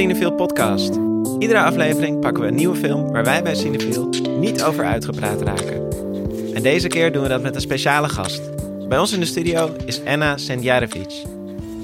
[0.00, 0.94] Cinefield podcast.
[1.38, 5.88] Iedere aflevering pakken we een nieuwe film waar wij bij Cinefield niet over uitgepraat raken.
[6.54, 8.40] En deze keer doen we dat met een speciale gast.
[8.88, 11.12] Bij ons in de studio is Anna Sendjarevic.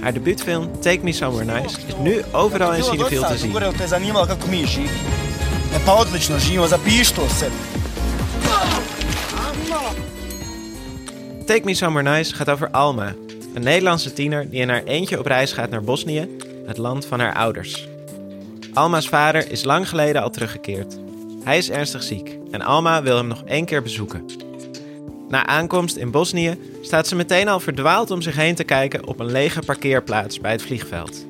[0.00, 3.56] Haar debuutfilm Take Me Somewhere Nice is nu overal in Cinefield te zien.
[5.74, 7.48] E pa odlično živimo, zapiši to se.
[11.44, 13.14] Take Me Somewhere Nice gaat over Alma,
[13.54, 16.28] een Nederlandse tiener die in haar eentje op reis gaat naar Bosnië,
[16.66, 17.88] het land van haar ouders.
[18.76, 20.98] Alma's vader is lang geleden al teruggekeerd.
[21.44, 24.24] Hij is ernstig ziek en Alma wil hem nog één keer bezoeken.
[25.28, 29.20] Na aankomst in Bosnië staat ze meteen al verdwaald om zich heen te kijken op
[29.20, 31.26] een lege parkeerplaats bij het vliegveld.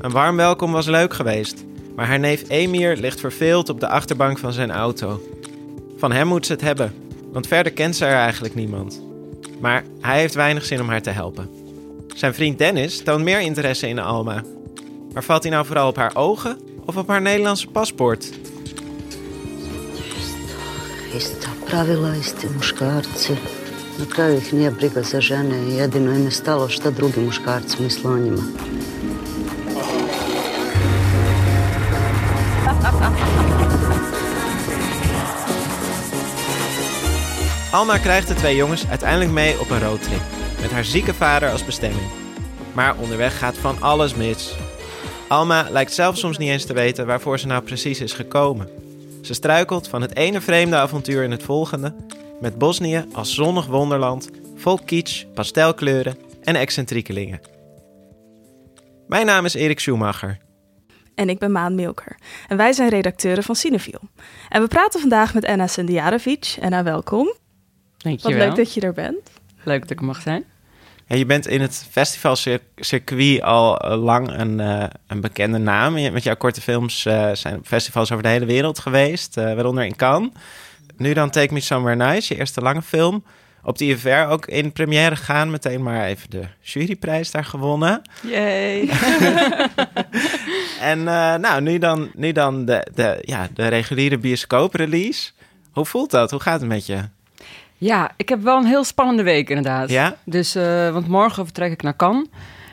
[0.00, 1.64] Een warm welkom was leuk geweest,
[1.96, 5.22] maar haar neef Emir ligt verveeld op de achterbank van zijn auto.
[5.96, 6.94] Van hem moet ze het hebben,
[7.32, 9.02] want verder kent ze er eigenlijk niemand.
[9.60, 11.50] Maar hij heeft weinig zin om haar te helpen.
[12.14, 14.42] Zijn vriend Dennis toont meer interesse in Alma.
[15.16, 18.30] Maar valt hij nou vooral op haar ogen of op haar Nederlandse paspoort?
[21.16, 23.38] Ista pravila, isti muškarci.
[23.98, 27.82] Na kraju ih nije briga za žene i jedino im je stalo šta drugi muškarci
[27.82, 28.42] misle o njima.
[37.70, 40.22] Alma krijgt de twee jongens uiteindelijk mee op een roadtrip.
[40.60, 42.08] Met haar zieke vader als bestemming.
[42.72, 44.56] Maar onderweg gaat van alles mis.
[45.28, 48.68] Alma lijkt zelf soms niet eens te weten waarvoor ze nou precies is gekomen.
[49.22, 51.94] Ze struikelt van het ene vreemde avontuur in het volgende.
[52.40, 57.40] Met Bosnië als zonnig wonderland, vol kitsch, pastelkleuren en excentriekelingen.
[59.06, 60.38] Mijn naam is Erik Schumacher.
[61.14, 62.16] En ik ben Maan Milker.
[62.48, 64.00] En wij zijn redacteuren van Cinefiel.
[64.48, 66.56] En we praten vandaag met Anna Sendiarovic.
[66.60, 67.24] Anna, welkom.
[67.26, 67.36] Wat
[67.96, 68.46] Dankjewel.
[68.46, 69.30] leuk dat je er bent.
[69.64, 70.44] Leuk dat ik er mag zijn.
[71.08, 75.92] Ja, je bent in het festivalcircuit al eh, lang een, eh, een bekende naam.
[75.92, 79.96] Met jouw korte films eh, zijn festivals over de hele wereld geweest, eh, waaronder in
[79.96, 80.30] Cannes.
[80.96, 83.24] Nu dan Take Me Somewhere Nice, je eerste lange film.
[83.62, 88.02] Op de IFR ook in première gegaan, meteen maar even de juryprijs daar gewonnen.
[88.22, 88.88] Yay.
[90.80, 91.02] En
[91.40, 95.30] nou, nu dan, nu dan de, de, ja, de reguliere bioscooprelease.
[95.70, 96.30] Hoe voelt dat?
[96.30, 96.98] Hoe gaat het met je?
[97.78, 99.90] Ja, ik heb wel een heel spannende week inderdaad.
[99.90, 100.16] Ja?
[100.24, 102.26] Dus, eh, want morgen vertrek ik naar Cannes.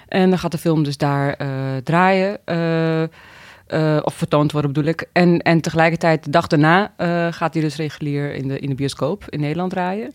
[0.07, 1.47] En dan gaat de film dus daar eh,
[1.83, 2.37] draaien.
[2.45, 5.09] eh, of vertoond worden bedoel ik.
[5.11, 6.91] En, en tegelijkertijd de dag daarna
[7.31, 10.09] gaat hij dus regulier in de, in de bioscoop in Nederland draaien.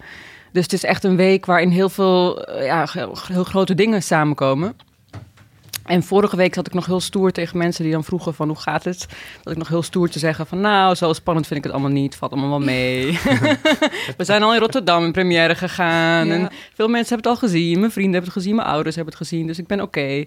[0.52, 2.86] Dus het is echt een week waarin heel veel ja,
[3.26, 4.76] heel grote dingen samenkomen.
[5.88, 8.56] En vorige week zat ik nog heel stoer tegen mensen die dan vroegen van hoe
[8.56, 9.06] gaat het?
[9.42, 11.92] Dat ik nog heel stoer te zeggen van nou, zo spannend vind ik het allemaal
[11.92, 12.16] niet.
[12.16, 13.18] Valt allemaal wel mee.
[14.16, 16.26] We zijn al in Rotterdam in première gegaan.
[16.26, 16.34] Ja.
[16.34, 17.78] En veel mensen hebben het al gezien.
[17.78, 19.46] Mijn vrienden hebben het gezien, mijn ouders hebben het gezien.
[19.46, 20.24] Dus ik ben oké.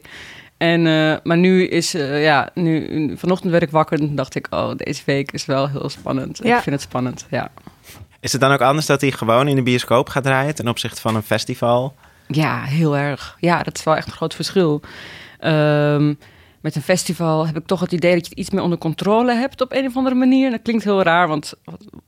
[0.57, 4.47] En, eh, maar nu is, eh, ja, nu, vanochtend werd ik wakker en dacht ik,
[4.49, 6.39] oh, deze week is wel heel spannend.
[6.43, 6.57] Ja.
[6.57, 7.51] Ik vind het spannend, ja.
[8.19, 11.01] Is het dan ook anders dat hij gewoon in de bioscoop gaat draaien ten opzichte
[11.01, 11.95] van een festival?
[12.27, 13.37] Ja, heel erg.
[13.39, 14.81] Ja, dat is wel echt een groot verschil.
[15.41, 16.13] Ehm,
[16.61, 19.33] met een festival heb ik toch het idee dat je het iets meer onder controle
[19.33, 20.51] hebt op een of andere manier.
[20.51, 21.53] Dat klinkt heel raar, want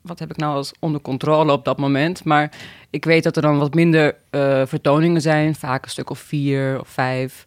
[0.01, 2.23] wat, heb ik nou als onder controle op dat moment?
[2.23, 2.51] Maar
[2.89, 6.79] ik weet dat er dan wat minder eh, vertoningen zijn, vaak een stuk of vier
[6.79, 7.45] of vijf.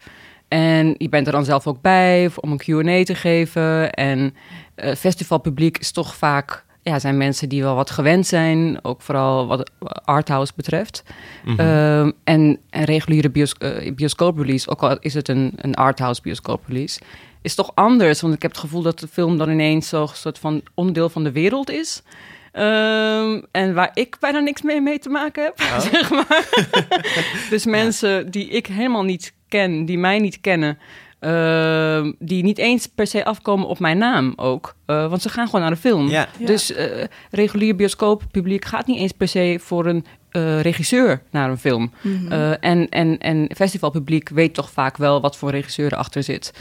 [0.48, 3.92] En je bent er dan zelf ook bij om een Q&A te geven.
[3.92, 4.34] En
[4.74, 6.64] eh festivalpubliek is toch vaak...
[6.88, 9.70] Ja, zijn mensen die wel wat gewend zijn, ook vooral wat
[10.04, 11.02] arthouse betreft.
[11.56, 17.00] Ehm, en een reguliere eh, bioscooprelease, ook al is het een, een arthouse bioscooprelease,
[17.42, 18.20] is toch anders.
[18.20, 21.24] Want ik heb het gevoel dat de film dan ineens zo'n soort van onderdeel van
[21.24, 22.02] de wereld is.
[22.52, 25.60] Ehm, en waar ik bijna niks mee, mee te maken heb,
[25.92, 26.48] zeg maar.
[27.50, 30.78] dus mensen die ik helemaal niet ken, die mij niet kennen,
[31.26, 34.74] ehm, die niet eens per se afkomen op mijn naam ook.
[34.86, 36.08] Eh, want ze gaan gewoon naar de film.
[36.08, 36.28] Ja.
[36.38, 36.46] Ja.
[36.46, 40.04] Dus eh, regulier bioscooppubliek gaat niet eens per se voor een
[40.36, 41.92] eh, regisseur naar een film.
[42.00, 42.32] Mhm.
[42.32, 46.52] Eh, en, en, en festivalpubliek weet toch vaak wel wat voor regisseur erachter zit.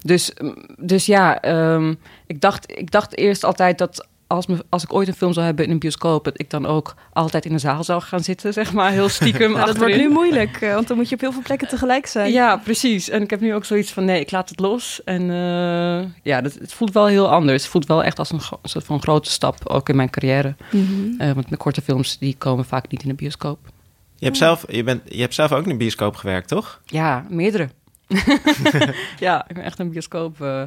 [0.00, 1.94] Dus, mm, dus ja, ehm,
[2.26, 5.46] ik, dacht, ik dacht eerst altijd dat als, me, als ik ooit een film zou
[5.46, 6.24] hebben in een bioscoop...
[6.24, 8.90] dat ik dan ook altijd in een zaal zou gaan zitten, zeg maar.
[8.90, 11.42] Heel stiekem Nou, dat wordt nu moeilijk, eh, want dan moet je op heel veel
[11.42, 12.32] plekken tegelijk zijn.
[12.32, 13.08] Ja, precies.
[13.08, 15.00] En ik heb nu ook zoiets van, nee, ik laat het los.
[15.04, 17.62] En eh, ja, dat, het voelt wel heel anders.
[17.62, 20.56] Het voelt wel echt als een soort van grote stap, ook in mijn carrière.
[20.70, 20.84] Mhm.
[21.18, 23.58] Eh, want mijn korte films, die komen vaak niet in de bioscoop.
[24.16, 26.80] Je hebt zelf, je bent, je hebt zelf ook in de bioscoop gewerkt, toch?
[26.84, 27.68] Ja, meerdere.
[29.18, 30.62] ja, ik ben echt een bioscoop eh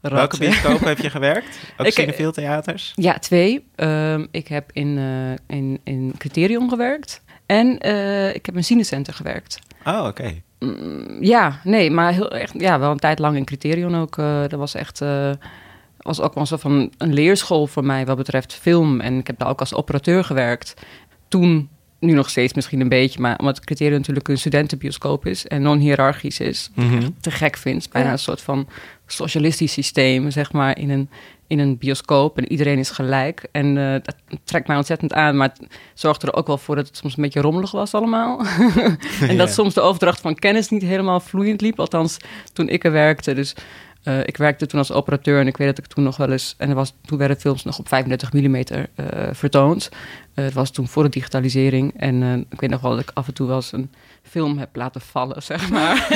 [0.00, 0.12] rat.
[0.12, 1.58] Welke bioscoop heb je gewerkt?
[1.76, 2.92] Ook Ik- Cineville Theaters?
[2.94, 3.64] Ja, twee.
[3.74, 7.22] Ehm, ik heb in, eh, in, in Criterion gewerkt.
[7.46, 9.58] En eh, ik heb in Cinecenter gewerkt.
[9.84, 10.42] Oh, oké.
[10.58, 14.18] mm, ja, nee, maar heel, echt, ja, wel een tijd lang in Criterion ook.
[14.18, 15.00] eh, dat was echt...
[15.00, 15.30] eh,
[15.98, 19.00] was ook wel een soort van een leerschool voor mij wat betreft film.
[19.00, 20.74] En ik heb daar ook als operateur gewerkt.
[21.28, 21.68] Toen,
[22.02, 26.40] nu nog steeds misschien een beetje, maar omdat Criterion natuurlijk een studentenbioscoop is en non-hierarchisch
[26.40, 27.08] is, Mhm.
[27.20, 27.90] te gek vind.
[27.90, 28.12] Bijna Ja.
[28.12, 28.68] een soort van
[29.06, 31.08] socialistisch systeem, zeg maar, in een,
[31.46, 32.38] in een bioscoop.
[32.38, 33.48] En iedereen is gelijk.
[33.52, 34.14] En eh, dat
[34.44, 35.36] trekt mij ontzettend aan.
[35.36, 38.40] Maar het zorgde er ook wel voor dat het soms een beetje rommelig was allemaal.
[39.28, 41.78] en dat soms de overdracht van kennis niet helemaal vloeiend liep.
[41.80, 42.16] Althans,
[42.52, 43.34] toen ik er werkte.
[43.34, 43.54] Dus
[44.02, 46.54] eh, ik werkte toen als operateur en ik weet dat ik toen nog wel eens...
[46.58, 48.76] En er was, toen werden films nog op 35 mm eh,
[49.32, 49.88] vertoond.
[50.34, 51.92] Eh, het was toen voor de digitalisering.
[51.96, 53.90] En eh, ik weet nog wel dat ik af en toe wel eens een
[54.22, 56.06] film heb laten vallen, zeg maar.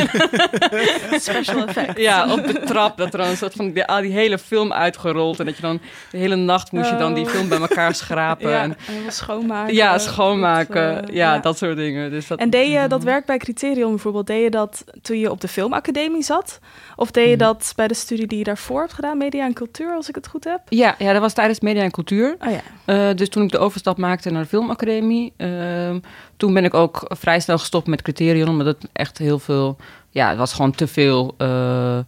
[1.18, 1.98] Special effect.
[1.98, 2.96] Ja, op de trap.
[2.96, 5.40] Dat er dan een soort van die, al die hele film uitgerold.
[5.40, 5.80] En dat je dan
[6.10, 7.30] de hele nacht moest je dan die Oh.
[7.30, 8.50] film bij elkaar schrapen.
[8.50, 8.76] Ja, en,
[9.08, 9.74] schoonmaken.
[9.74, 10.94] ja, schoonmaken.
[10.94, 12.10] Dat, eh, ja, dat soort dingen.
[12.10, 15.30] Dus dat, En deed je dat werk bij Criterion bijvoorbeeld, deed je dat toen je
[15.30, 16.58] op de filmacademie zat?
[16.96, 17.38] Of deed je Mhm.
[17.44, 20.26] dat bij de studie die je daarvoor hebt gedaan, media en cultuur, als ik het
[20.28, 20.60] goed heb?
[20.68, 22.36] ja, ja, dat was tijdens media en cultuur.
[22.46, 23.12] Oh ja.
[23.14, 25.98] Dus toen ik de overstap maakte naar de filmacademie, ehm,
[26.36, 29.76] toen ben ik ook vrij snel gestopt met criterion, omdat het echt heel veel,
[30.10, 32.04] ja, het was gewoon te veel, eh, eh,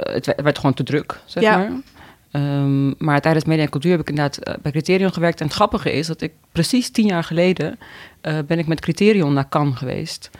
[0.00, 1.56] het werd- gewoon te druk, zeg Ja.
[1.58, 1.70] maar.
[2.30, 5.40] Ehm, maar tijdens media en cultuur heb ik inderdaad eh, bij Criterion gewerkt.
[5.40, 7.78] En het grappige is dat ik precies tien jaar geleden
[8.20, 10.30] eh, ben ik met Criterion naar Cannes geweest.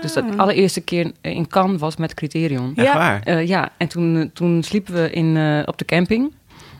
[0.00, 0.38] Dus dat Ah.
[0.38, 2.72] allereerste keer in Cannes was met Criterion.
[2.76, 2.94] Echt Ja.
[2.96, 3.20] waar?
[3.22, 6.32] Eh, ja, en toen, toen sliepen we in, eh, op de camping.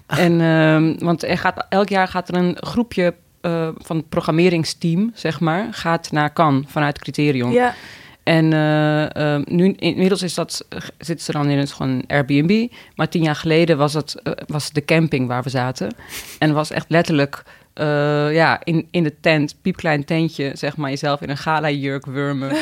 [0.07, 3.15] En, ehm, want er gaat, elk jaar gaat er een groepje
[3.47, 7.53] eh, van het programmeringsteam, zeg maar, gaat naar Cannes vanuit Criterion.
[7.53, 7.75] Ja,
[8.27, 12.69] En eh, ehm, nu, inmiddels is dat, eh, zitten ze dan in een gewoon Airbnb.
[12.95, 15.87] Maar tien jaar geleden was het eh, was de camping waar we zaten.
[16.39, 17.43] En het was echt letterlijk
[17.77, 22.51] eh, ja, in, in de tent, piepklein tentje, zeg maar, jezelf in een gala-jurk wurmen.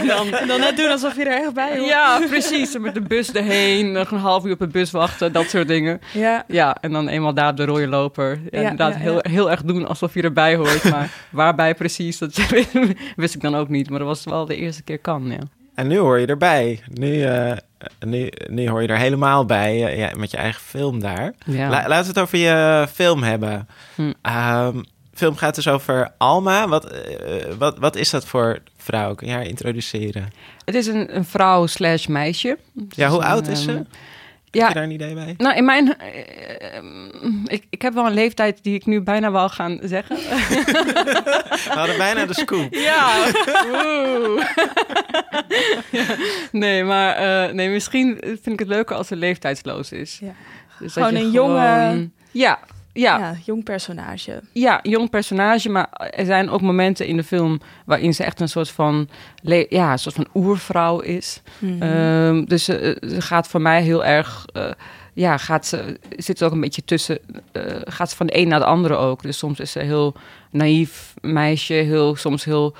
[0.00, 1.88] en dan, en dan net doen alsof je er echt bij hoort.
[1.88, 2.74] ja, precies.
[2.74, 5.68] En Met de bus erheen, nog een half uur op de bus wachten, dat soort
[5.68, 6.00] dingen.
[6.12, 6.44] Ja.
[6.48, 8.40] Ja, en dan eenmaal daar op de rode loper.
[8.50, 10.84] Ja, inderdaad, ja, heel, heel erg doen alsof je erbij hoort.
[10.90, 12.36] Maar waarbij precies, dat
[13.16, 13.90] wist ik dan ook niet.
[13.90, 15.57] Maar dat was wel de eerste keer kan, ja.
[15.78, 16.80] En nu hoor je erbij.
[16.92, 17.52] Nu, eh,
[18.06, 21.32] nu, nu hoor je er helemaal bij eh, ja, met je eigen film daar.
[21.44, 21.68] ja.
[21.68, 23.68] La- laten we het over je film hebben.
[23.94, 24.12] Hm.
[24.22, 24.82] Ehm,
[25.14, 26.68] film gaat dus over Alma.
[26.68, 29.14] Wat, eh, wat, wat is dat voor vrouw?
[29.14, 30.30] Kun je haar introduceren?
[30.64, 32.58] Het is een, een vrouw slash meisje.
[32.88, 33.84] Ja, hoe een, oud is ze?
[34.50, 35.34] Ehm, Heb Ja, je daar een idee bij?
[35.38, 35.96] nou in mijn...
[35.98, 36.82] eh,
[37.44, 40.16] ik, ik heb wel een leeftijd die ik nu bijna wel gaan zeggen.
[41.68, 42.74] We hadden bijna de scoop.
[42.74, 43.26] Ja.
[43.74, 44.44] Oeh.
[45.90, 46.04] Ja.
[46.52, 50.18] Nee, maar eh, nee, misschien vind ik het leuker als ze leeftijdsloos is.
[50.20, 50.32] Ja.
[50.78, 52.58] Dus Gewoon dat je een jonge- gewoon- Ja,
[52.98, 54.42] ja, Ja, jong personage.
[54.52, 58.48] ja, jong personage, maar er zijn ook momenten in de film waarin ze echt een
[58.48, 59.08] soort van,
[59.68, 61.42] ja, een soort van oervrouw is.
[61.58, 61.82] Mhm.
[61.82, 64.70] Ehm, dus eh, ze gaat voor mij heel erg, eh,
[65.14, 67.18] ja, gaat ze, zit ook een beetje tussen,
[67.52, 69.22] eh, gaat ze van de een naar de andere ook.
[69.22, 70.14] Dus soms is ze heel
[70.50, 72.74] naïef meisje, heel, soms heel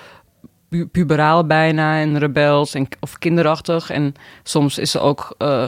[0.68, 3.90] pu- puberaal bijna en rebels en, of kinderachtig.
[3.90, 5.64] En soms is ze ook eh,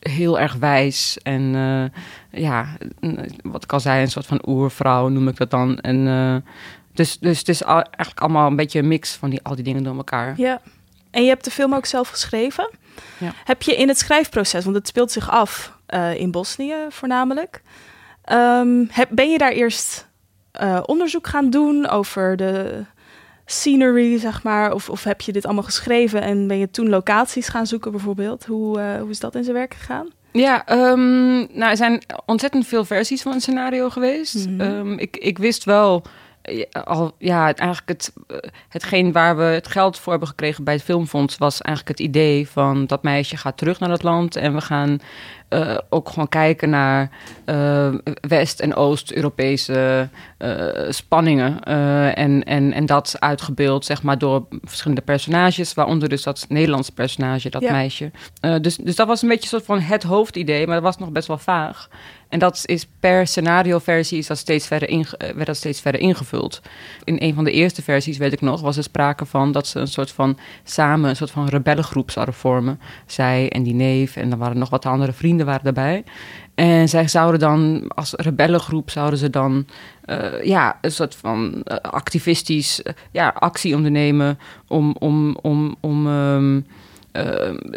[0.00, 2.66] heel erg wijs en eh, ja,
[3.42, 5.78] wat ik al zei, een soort van oervrouw noem ik dat dan.
[5.78, 6.50] En, eh,
[6.92, 9.64] dus, dus het is al- eigenlijk allemaal een beetje een mix van die, al die
[9.64, 10.34] dingen door elkaar.
[10.36, 10.60] Ja.
[11.10, 12.70] En je hebt de film ook zelf geschreven.
[13.18, 13.32] Ja.
[13.44, 15.72] Heb je in het schrijfproces, want het speelt zich af
[16.16, 17.62] in Bosnië voornamelijk.
[18.24, 20.08] ehm, heb, ben je daar eerst
[20.86, 22.84] onderzoek gaan doen over de
[23.46, 24.72] scenery, zeg maar?
[24.72, 28.44] Of, of heb je dit allemaal geschreven en ben je toen locaties gaan zoeken bijvoorbeeld?
[28.44, 30.08] Hoe, eh, hoe is dat in zijn werk gegaan?
[30.32, 34.48] Ja, ehm, nou, er zijn ontzettend veel versies van het scenario geweest.
[34.48, 34.60] Mhm.
[34.60, 36.02] Ehm, ik, ik wist wel
[36.84, 38.36] al, ja, het, eigenlijk het, eh,
[38.68, 42.48] hetgeen waar we het geld voor hebben gekregen bij het Filmfonds was eigenlijk het idee
[42.48, 44.98] van dat meisje gaat terug naar dat land en we gaan
[45.48, 47.10] eh, ook gewoon kijken naar
[47.44, 50.08] eh, West- en Oost-Europese
[50.38, 51.62] eh, spanningen.
[51.62, 56.92] eh, en, en, en dat uitgebeeld, zeg maar, door verschillende personages, waaronder dus dat Nederlandse
[56.92, 57.72] personage, dat Ja.
[57.72, 58.10] meisje.
[58.40, 60.98] Eh, dus, dus dat was een beetje een soort van het hoofdidee, maar dat was
[60.98, 61.88] nog best wel vaag.
[62.34, 66.62] En dat is per scenario-versie is dat steeds verder eh, werd dat steeds verder ingevuld.
[67.04, 69.80] In een van de eerste versies, weet ik nog, was er sprake van dat ze
[69.80, 72.80] een soort van samen een soort van rebellengroep zouden vormen.
[73.06, 76.04] Zij en die neef en dan waren nog wat andere vrienden waren daarbij.
[76.54, 79.66] En zij zouden dan als rebellengroep zouden ze dan
[80.04, 84.38] eh, ja, een soort van eh, activistisch ja, actie ondernemen
[84.68, 86.62] om, om, om, om ehm, eh,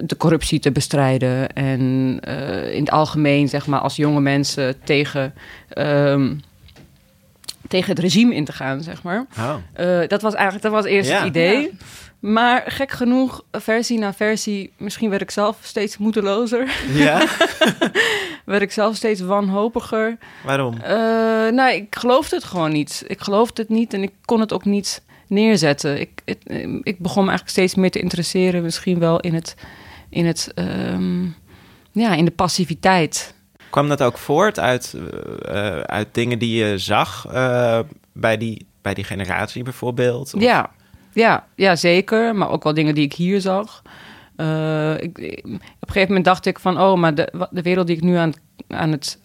[0.06, 1.54] de corruptie te bestrijden.
[1.54, 5.34] En eh, in het algemeen, zeg maar, als jonge mensen tegen,
[5.70, 6.34] ehm,
[7.68, 9.26] tegen het regime in te gaan, zeg maar.
[9.38, 9.54] Oh.
[9.74, 11.18] Eh, dat was eigenlijk dat was eerst Ja.
[11.18, 11.78] het idee.
[12.20, 16.72] Maar gek genoeg, versie na versie, misschien werd ik zelf steeds moedelozer.
[16.94, 17.26] Ja?
[18.46, 20.18] werd ik zelf steeds wanhopiger.
[20.44, 20.82] Waarom?
[20.82, 20.92] Eh,
[21.52, 23.04] nou, ik geloofde het gewoon niet.
[23.08, 26.00] Ik geloofde het niet en ik kon het ook niet neerzetten.
[26.00, 29.56] Ik, eh, ik begon me eigenlijk steeds meer te interesseren, misschien wel in het,
[30.10, 31.24] in het, ehm,
[31.92, 33.36] ja, in de passiviteit.
[33.70, 34.96] Kwam dat ook voort uit,
[35.46, 37.80] eh, eh, uit dingen die je zag eh,
[38.14, 40.34] bij, die, bij die generatie bijvoorbeeld?
[40.34, 40.70] Of- Ja,
[41.14, 42.36] ja, ja, zeker.
[42.36, 43.82] Maar ook wel dingen die ik hier zag.
[45.00, 46.80] Ik, ik- op een gegeven moment dacht ik van...
[46.82, 48.34] oh, maar de, de wereld die ik nu aan,
[48.68, 49.20] aan het...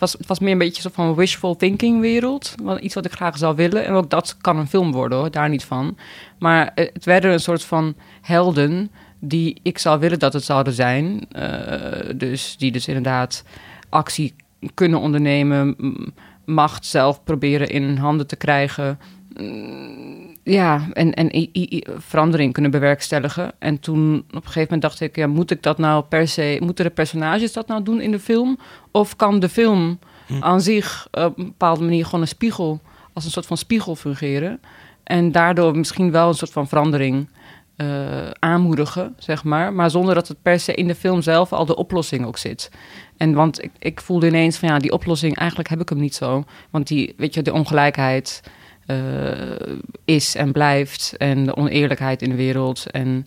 [0.00, 2.54] was, het was meer een beetje zo van wishful thinking wereld.
[2.80, 3.84] Iets wat ik graag zou willen.
[3.84, 5.30] En ook dat kan een film worden, hoor.
[5.30, 5.96] Daar niet van.
[6.38, 8.90] Maar eh, het werden een soort van helden...
[9.18, 11.26] die ik zou willen dat het zouden zijn.
[11.32, 13.44] Eh, dus die dus inderdaad
[13.88, 14.34] actie
[14.74, 15.76] kunnen ondernemen...
[16.44, 18.98] macht zelf proberen in handen te krijgen...
[19.36, 23.52] Mm, ja, en, en i- i- i- verandering kunnen bewerkstelligen.
[23.58, 26.58] En toen op een gegeven moment dacht ik, ja, moet ik dat nou per se,
[26.60, 28.58] moeten de personages dat nou doen in de film?
[28.90, 29.98] Of kan de film
[30.40, 32.80] aan zich op een bepaalde manier gewoon een spiegel,
[33.12, 34.60] als een soort van spiegel fungeren?
[35.04, 37.28] En daardoor misschien wel een soort van verandering
[37.76, 37.86] eh,
[38.38, 39.72] aanmoedigen, zeg maar.
[39.72, 42.70] Maar zonder dat het per se in de film zelf al de oplossing ook zit.
[43.16, 46.14] En want ik, ik voelde ineens van ja, die oplossing, eigenlijk heb ik hem niet
[46.14, 46.44] zo.
[46.70, 48.50] Want die, weet je, de ongelijkheid eh,
[50.04, 51.14] is en blijft.
[51.16, 52.86] En de oneerlijkheid in de wereld.
[52.90, 53.26] En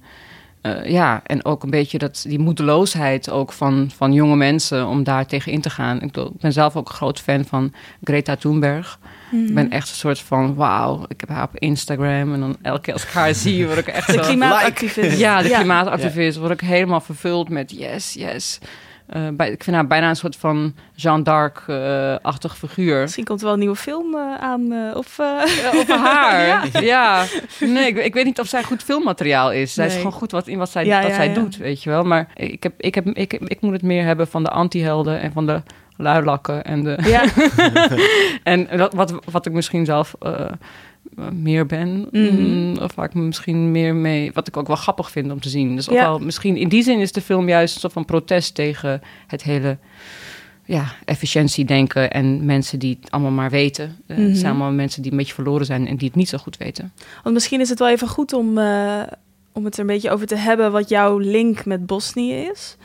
[0.63, 5.03] eh, ja, en ook een beetje dat, die moedeloosheid ook van, van jonge mensen om
[5.03, 5.95] daar tegen in te gaan.
[5.95, 8.99] Ik, bedoel, ik ben zelf ook een groot fan van Greta Thunberg.
[9.31, 12.33] Ik ben echt een soort van, wauw, ik heb haar op Instagram.
[12.33, 14.21] En dan elke keer als ik haar zie, word ik echt De zo...
[14.21, 15.17] klimaatactivist.
[15.17, 18.59] Ja, de klimaatactivist word ik helemaal vervuld met yes, yes.
[19.07, 23.01] Eh, bij, ik vind haar bijna een soort van Jeanne d'Arc-achtig figuur.
[23.01, 24.71] Misschien komt er wel een nieuwe film eh, aan.
[24.71, 26.67] eh, of, eh, over haar.
[26.73, 26.79] Ja.
[26.79, 27.25] ja.
[27.59, 29.73] Nee, ik, ik weet niet of zij goed filmmateriaal is.
[29.73, 31.89] Zij is gewoon goed wat, in wat zij, Ja, wat ja, zij doet, weet je
[31.89, 32.03] wel.
[32.03, 35.31] Maar ik, heb, ik, heb, ik, ik moet het meer hebben van de anti-helden en
[35.31, 35.61] van de
[35.97, 36.63] luilakken.
[36.63, 37.23] En, de, ja.
[38.53, 40.45] en wat, wat, wat ik misschien zelf eh,
[41.33, 42.07] meer ben.
[42.11, 42.41] Mhm.
[42.41, 44.31] Mm, Of waar ik me misschien meer mee...
[44.33, 45.75] Wat ik ook wel grappig vind om te zien.
[45.75, 46.01] Dus ook Ja.
[46.03, 49.43] wel, misschien in die zin is de film juist een soort van protest tegen het
[49.43, 49.77] hele...
[50.65, 53.97] Ja, efficiëntiedenken en mensen die het allemaal maar weten.
[54.07, 54.35] Eh, Het Mhm.
[54.35, 56.91] zijn allemaal mensen die een beetje verloren zijn en die het niet zo goed weten.
[57.23, 59.01] Want misschien is het wel even goed om, eh,
[59.51, 62.75] om het er een beetje over te hebben wat jouw link met Bosnië is.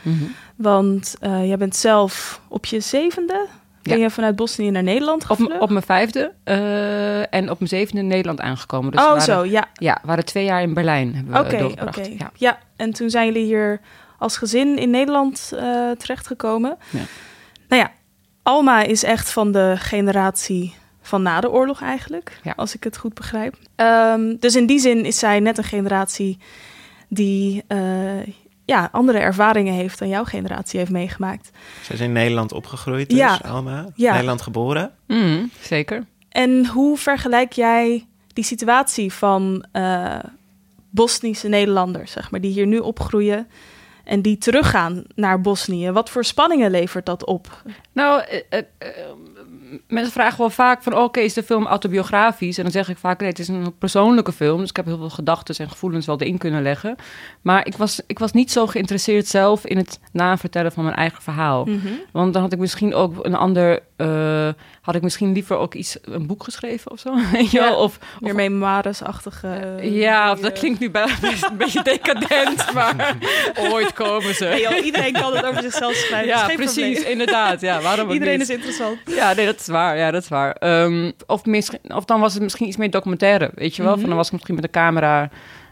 [0.55, 3.47] Want eh, jij bent zelf op je zevende.
[3.89, 4.03] Ben Ja.
[4.03, 5.59] je vanuit Bosnië naar Nederland Op, gevlucht?
[5.61, 8.91] op mijn vijfde eh, en op mijn zevende in Nederland aangekomen.
[8.91, 9.67] Dus oh, waren, zo, ja.
[9.73, 11.57] Ja, waren twee jaar in Berlijn hebben we Oké, oké.
[11.57, 12.05] doorgebracht.
[12.17, 12.31] Ja.
[12.35, 12.57] Ja.
[12.75, 13.79] en toen zijn jullie hier
[14.17, 16.77] als gezin in Nederland eh, terechtgekomen.
[16.89, 16.99] Ja.
[17.67, 17.91] Nou ja,
[18.43, 22.53] Alma is echt van de generatie van na de oorlog eigenlijk, Ja.
[22.55, 23.55] als ik het goed begrijp.
[23.75, 26.37] Ehm, dus in die zin is zij net een generatie
[27.07, 27.79] die eh,
[28.69, 31.51] ja, andere ervaringen heeft dan jouw generatie heeft meegemaakt.
[31.83, 33.39] Ze is in Nederland opgegroeid, dus, Ja.
[33.45, 33.85] Alma.
[33.95, 34.11] Ja.
[34.11, 34.91] Nederland geboren.
[35.07, 36.05] Mm, zeker.
[36.29, 40.19] En hoe vergelijk jij die situatie van eh
[40.91, 43.47] Bosnische Nederlanders, zeg maar, die hier nu opgroeien
[44.03, 45.91] en die teruggaan naar Bosnië?
[45.91, 47.61] Wat voor spanningen levert dat op?
[47.91, 48.59] Nou, eh,
[49.87, 50.97] mensen vragen wel vaak van...
[50.97, 52.57] oké, is de film autobiografisch?
[52.57, 54.59] En dan zeg ik vaak, nee, het is een persoonlijke film.
[54.59, 56.95] Dus ik heb heel veel gedachten en gevoelens wel erin kunnen leggen.
[57.41, 59.65] Maar ik was, ik was niet zo geïnteresseerd zelf...
[59.65, 61.67] in het navertellen van mijn eigen verhaal.
[62.11, 63.79] Want dan had ik misschien ook een ander...
[63.95, 64.49] eh,
[64.81, 67.15] had ik misschien liever ook iets, een boek geschreven of zo.
[67.31, 67.63] Weet je Ja.
[67.69, 67.75] wel?
[67.77, 69.77] Of, Meer memoires-achtige...
[69.81, 73.17] Ja, of dat eh, klinkt nu bijna best een beetje decadent, maar
[73.57, 74.45] ooit komen ze.
[74.45, 76.27] Nee, joh, iedereen kan het over zichzelf schrijven.
[76.27, 77.11] ja, precies, probleem.
[77.11, 77.61] inderdaad.
[77.61, 78.49] Ja, waarom Iedereen niet?
[78.49, 78.97] is interessant.
[79.05, 79.97] Ja, nee, dat is waar.
[79.97, 80.51] Ja, dat is waar.
[80.51, 83.91] Ehm, of, misschien, of dan was het misschien iets meer documentaire, weet je wel?
[83.91, 83.99] Mhm.
[83.99, 85.29] Van dan was ik misschien met de camera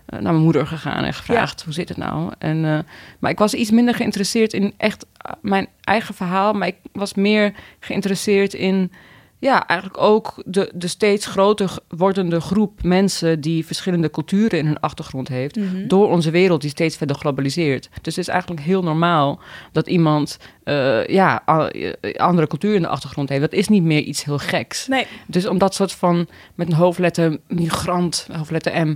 [0.08, 2.32] eh, naar mijn moeder gegaan en gevraagd, hoe zit het nou?
[2.38, 2.80] En, eh,
[3.20, 7.14] maar ik was iets minder geïnteresseerd in echt eh, mijn eigen verhaal, maar ik was
[7.14, 8.92] meer geïnteresseerd in...
[9.40, 14.80] Ja, eigenlijk ook de, de steeds groter wordende groep mensen die verschillende culturen in hun
[14.80, 15.56] achtergrond heeft.
[15.56, 15.88] Mhm.
[15.88, 17.90] Door onze wereld die steeds verder globaliseert.
[18.02, 19.40] Dus het is eigenlijk heel normaal
[19.72, 23.42] dat iemand eh, ja, eh, andere cultuur in de achtergrond heeft.
[23.42, 24.88] Dat is niet meer iets heel geks.
[24.88, 28.96] Nee, Dus om dat soort van met een hoofdletter migrant, hoofdletter M,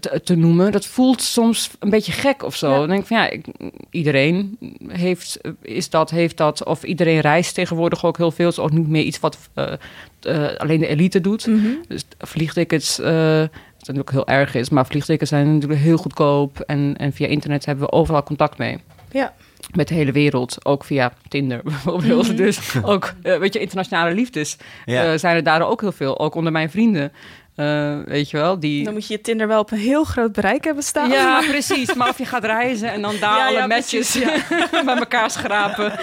[0.00, 2.70] te, te noemen, dat voelt soms een beetje gek of zo.
[2.70, 2.78] Ja.
[2.78, 3.46] Dan denk ik van ja, ik,
[3.90, 6.64] iedereen heeft, is dat, heeft dat.
[6.64, 8.46] Of iedereen reist tegenwoordig ook heel veel.
[8.46, 9.72] Het is ook niet meer iets wat eh,
[10.20, 11.46] eh, alleen de elite doet.
[11.46, 11.66] Mhm.
[11.88, 13.44] Dus vliegtickets, eh
[13.78, 16.60] wat natuurlijk heel erg is, maar vliegtickets zijn natuurlijk heel goedkoop.
[16.60, 18.78] En, en via internet hebben we overal contact mee.
[19.12, 19.34] Ja.
[19.74, 22.26] met de hele wereld, ook via Tinder bijvoorbeeld.
[22.26, 22.36] Mhm.
[22.36, 25.12] Dus ook, weet je, internationale liefdes Ja.
[25.12, 26.18] eh, zijn er daar ook heel veel.
[26.18, 27.12] Ook onder mijn vrienden,
[27.58, 28.84] eh, weet je wel, die...
[28.84, 31.10] Dan moet je je Tinder wel op een heel groot bereik hebben staan.
[31.10, 31.94] Ja, precies.
[31.94, 34.48] Maar of je gaat reizen en dan daar Ja, alle ja, matches precies,
[34.84, 35.92] bij elkaar schrapen.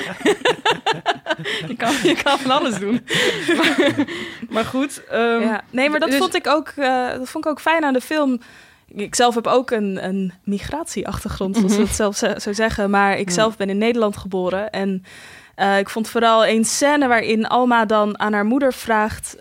[1.68, 3.06] je, kan, je kan van alles doen.
[3.58, 3.96] maar,
[4.50, 5.04] maar goed.
[5.10, 5.62] ehm, Ja.
[5.70, 8.02] Nee, maar dat dus- vond ik ook, eh, dat vond ik ook fijn aan de
[8.02, 8.40] film.
[8.88, 11.88] Ik zelf heb ook een, een migratieachtergrond, zoals we Mhm.
[11.88, 12.90] het zelf ze- zo zeggen.
[12.90, 14.70] Maar ik zelf ben in Nederland geboren.
[14.70, 15.04] En
[15.56, 19.36] eh, ik vond vooral een scène waarin Alma dan aan haar moeder vraagt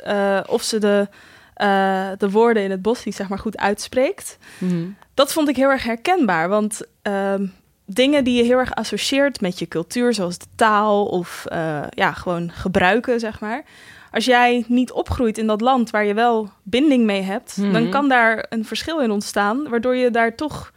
[0.48, 1.08] of ze de,
[1.54, 4.38] eh, de woorden in het Bosnisch zeg maar goed uitspreekt.
[4.58, 4.86] mhm.
[5.14, 6.48] Dat vond ik heel erg herkenbaar.
[6.48, 7.46] Want ehm,
[7.86, 12.12] dingen die je heel erg associeert met je cultuur, zoals de taal of eh, ja,
[12.12, 13.62] gewoon gebruiken, zeg maar.
[14.10, 17.72] Als jij niet opgroeit in dat land waar je wel binding mee hebt, Mhm.
[17.72, 20.72] dan kan daar een verschil in ontstaan, waardoor je daar toch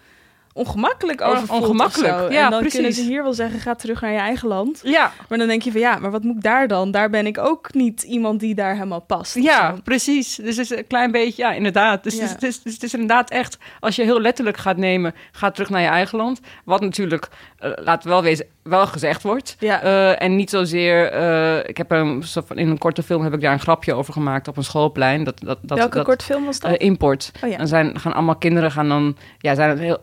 [0.58, 2.32] ongemakkelijk On- over ongemakkelijk, zo.
[2.32, 2.74] ja, en dan precies.
[2.80, 4.82] kunnen ze hier wel zeggen, ga terug naar je eigen land.
[4.84, 6.92] Ja, Maar dan denk je van ja, maar wat moet ik daar dan?
[6.92, 9.36] Daar ben ik ook niet iemand die daar helemaal past.
[9.36, 9.82] ja, zo.
[9.84, 10.36] precies.
[10.36, 12.04] Dus het is een klein beetje, ja, inderdaad.
[12.04, 12.22] Dus Ja.
[12.22, 15.14] Het, is, het, is, dus het is inderdaad echt, als je heel letterlijk gaat nemen,
[15.32, 16.40] ga terug naar je eigen land.
[16.66, 17.28] Wat natuurlijk,
[17.60, 19.56] eh, laten we wel wezen, wel gezegd wordt.
[19.60, 19.82] Ja.
[19.82, 23.34] Eh, en niet zozeer, eh, ik heb een, soort van- in een korte film heb
[23.34, 25.24] ik daar een grapje over gemaakt op een schoolplein.
[25.24, 26.76] Dat, dat, dat, Welke dat, kort film was dat?
[26.78, 27.32] Import.
[27.44, 27.58] Oh ja.
[27.58, 29.18] Dan zijn, gaan allemaal kinderen gaan dan.
[29.38, 29.98] Ja, zijn het heel,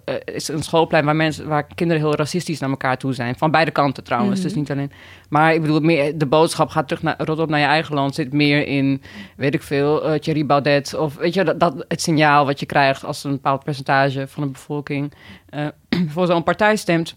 [0.48, 3.36] is een schoolplein waar mensen, waar kinderen heel racistisch naar elkaar toe zijn.
[3.36, 4.34] Van beide kanten trouwens.
[4.38, 4.42] Mhm.
[4.42, 4.90] Dus niet alleen.
[5.28, 8.14] Maar ik bedoel, meer, de boodschap gaat terug naar rot op naar je eigen land.
[8.14, 9.02] Zit meer in,
[9.36, 10.94] weet ik veel, eh Thierry Baudet.
[10.94, 14.42] Of weet je, dat, dat het signaal wat je krijgt als een bepaald percentage van
[14.42, 15.12] de bevolking
[15.48, 15.66] eh,
[16.12, 17.16] voor zo'n partij stemt.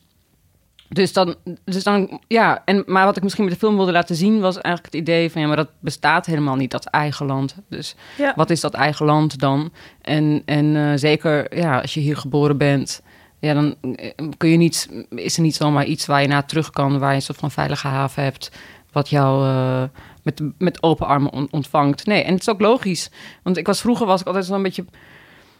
[0.89, 4.15] Dus dan, dus dan, ja, en, maar wat ik misschien met de film wilde laten
[4.15, 7.55] zien was eigenlijk het idee van ja, maar dat bestaat helemaal niet, dat eigen land.
[7.69, 8.33] Dus Ja.
[8.35, 9.71] wat is dat eigen land dan?
[10.01, 13.01] En, en eh, zeker, ja, als je hier geboren bent,
[13.39, 16.69] ja, dan eh, kun je niet, is er niet zomaar iets waar je naar terug
[16.69, 18.51] kan, waar je een soort van veilige haven hebt,
[18.91, 19.83] wat jou eh,
[20.23, 22.05] met, met open armen on- ontvangt.
[22.05, 23.11] Nee, en het is ook logisch,
[23.43, 24.85] want ik was vroeger was ik altijd zo'n beetje.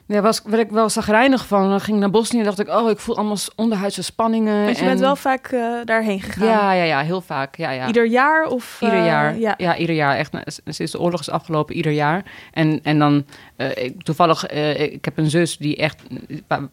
[0.07, 1.69] Ja, was, werd ik wel zagrijnig van.
[1.69, 4.63] Dan ging ik naar Bosnië en dacht ik, oh, ik voel allemaal onderhuidse spanningen.
[4.63, 6.47] Want je en- bent wel vaak eh, daarheen gegaan.
[6.47, 7.55] Ja, ja, ja, heel vaak.
[7.55, 7.87] Ja, ja.
[7.87, 8.77] Ieder jaar of...
[8.81, 9.37] Ieder eh, jaar.
[9.37, 9.53] ja.
[9.57, 9.77] Ja.
[9.77, 10.17] ieder jaar.
[10.17, 12.23] Echt, nou, sinds de oorlog is afgelopen, ieder jaar.
[12.53, 16.01] En, en dan, eh, ik, toevallig, ik heb een zus die echt,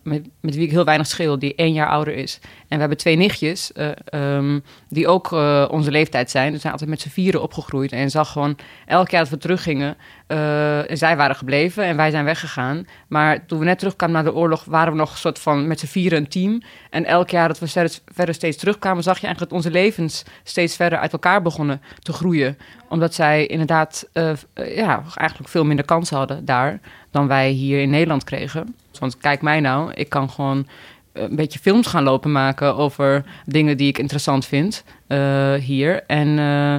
[0.03, 2.41] met, met wie ik heel weinig scheel, die één jaar ouder is.
[2.75, 6.53] En we hebben twee nichtjes, eh, ehm, die ook eh, onze leeftijd zijn.
[6.53, 7.93] Dus zijn altijd met z'n vieren opgegroeid.
[7.93, 8.57] En zag gewoon,
[8.87, 12.87] elk jaar dat we teruggingen, en zij waren gebleven en wij zijn weggegaan.
[13.09, 15.81] Maar toen we net terugkwamen naar de oorlog, waren we nog een soort van met
[15.81, 16.63] z'n vieren een team.
[16.91, 20.25] En elk jaar dat we steeds- verder steeds terugkwamen, zag je eigenlijk dat onze levens
[20.43, 22.59] steeds verder uit elkaar begonnen te groeien.
[22.89, 24.09] Omdat zij inderdaad
[24.55, 28.75] ja, eigenlijk veel minder kansen hadden daar dan wij hier in Nederland kregen.
[28.99, 30.67] Want kijk mij nou, ik kan gewoon
[31.15, 36.03] een beetje films gaan lopen maken over dingen die ik interessant vind eh, hier.
[36.07, 36.77] En eh,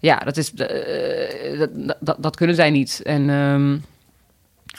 [0.00, 3.00] ja, dat, is, eh, dat, dat, dat kunnen zij niet.
[3.04, 3.78] En ehm,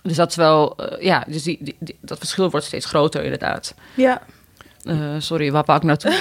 [0.03, 3.75] dus dat is wel, ja, dus die, die- die- dat verschil wordt steeds groter inderdaad.
[3.93, 4.21] Ja.
[5.17, 6.11] Sorry, waar pak ik naartoe?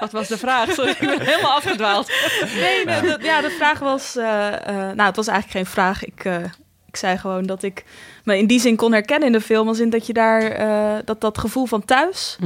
[0.00, 0.70] Wat was de vraag?
[0.72, 2.12] Sorry, ik ben helemaal afgedwaald.
[2.54, 4.14] Nee, de, de- ja, de vraag was...
[4.14, 6.04] nou, het was eigenlijk geen vraag.
[6.04, 6.24] Ik,
[6.94, 7.84] ik zei gewoon dat ik
[8.24, 9.68] me in die zin kon herkennen in de film.
[9.68, 10.42] Als in dat je daar...
[10.42, 12.38] eh, dat dat gevoel van thuis...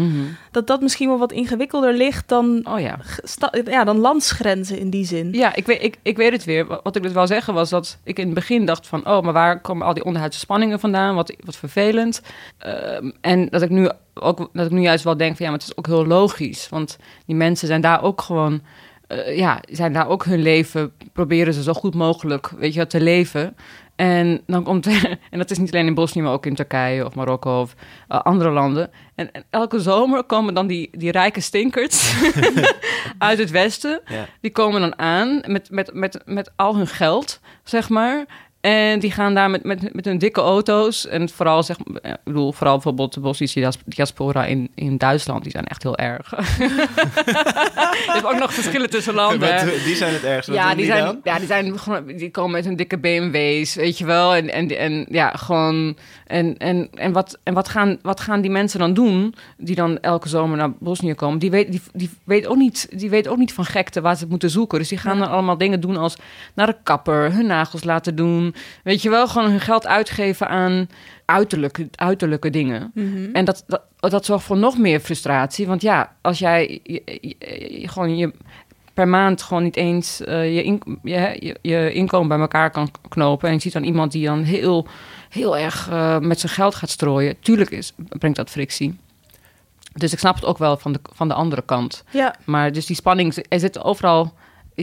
[0.51, 2.61] dat dat misschien wel wat ingewikkelder ligt dan...
[2.65, 2.99] Oh ja.
[3.65, 5.33] ja, dan landsgrenzen in die zin.
[5.33, 6.67] Ja, ik weet, ik, ik weet het weer.
[6.67, 9.07] Wat ik dus wil zeggen was dat ik in het begin dacht van...
[9.07, 11.15] oh, maar waar komen al die onderhuidse spanningen vandaan?
[11.15, 12.23] Wat, wat vervelend.
[12.59, 15.45] Ehm, en dat ik, nu ook, dat ik nu juist wel denk van...
[15.45, 16.69] ja, maar het is ook heel logisch.
[16.69, 18.63] Want die mensen zijn daar ook gewoon...
[19.09, 20.93] eh, ja, zijn daar ook hun leven...
[21.13, 23.57] proberen ze zo goed mogelijk, weet je, te leven...
[23.99, 24.87] En dan komt
[25.31, 27.75] en dat is niet alleen in Bosnië, maar ook in Turkije of Marokko of
[28.09, 28.91] eh, andere landen.
[29.15, 32.15] En, en elke zomer komen dan die, die rijke stinkers
[33.19, 34.01] uit het westen.
[34.07, 34.27] Ja.
[34.41, 38.27] Die komen dan aan met, met, met, met al hun geld, zeg maar.
[38.61, 41.07] En die gaan daar met, met, met hun dikke auto's.
[41.07, 45.43] En vooral, zeg, eh, ik bedoel, vooral bijvoorbeeld de Bosnische dias- diaspora in, in Duitsland.
[45.43, 46.31] Die zijn echt heel erg.
[48.07, 49.67] Je hebt ook nog verschillen tussen landen.
[49.85, 50.53] die zijn het ergste.
[50.53, 51.21] Ja, die die zijn, dan?
[51.23, 54.35] ja, die zijn gewoon, die komen met hun dikke BMW's, weet je wel.
[54.35, 55.97] En, en, en ja, gewoon.
[56.27, 59.35] En, en, en, wat, en wat, gaan, wat gaan die mensen dan doen?
[59.57, 61.39] Die dan elke zomer naar Bosnië komen.
[61.39, 64.21] Die weet, die, die weet, ook, niet, die weet ook niet van gekte waar ze
[64.21, 64.79] het moeten zoeken.
[64.79, 66.17] Dus die gaan dan allemaal dingen doen als
[66.55, 68.48] naar de kapper, hun nagels laten doen.
[68.85, 70.89] Weet je wel, gewoon hun geld uitgeven aan
[71.25, 72.91] uiterlijke, uiterlijke dingen.
[72.95, 73.29] Mhm.
[73.33, 75.67] En dat, dat, dat zorgt voor nog meer frustratie.
[75.67, 77.35] Want ja, als jij je, je-
[77.81, 78.33] je- gewoon je
[78.95, 83.49] per maand gewoon niet eens eh, je, in- je, je, inkomen bij elkaar kan knopen.
[83.49, 84.87] En je ziet dan iemand die dan heel,
[85.29, 87.41] heel erg eh, met zijn geld gaat strooien.
[87.41, 88.99] Tuurlijk is, brengt dat frictie.
[89.93, 92.05] Dus ik snap het ook wel van de, van de andere kant.
[92.11, 94.33] Ja, Maar dus die spanning, er zit overal, er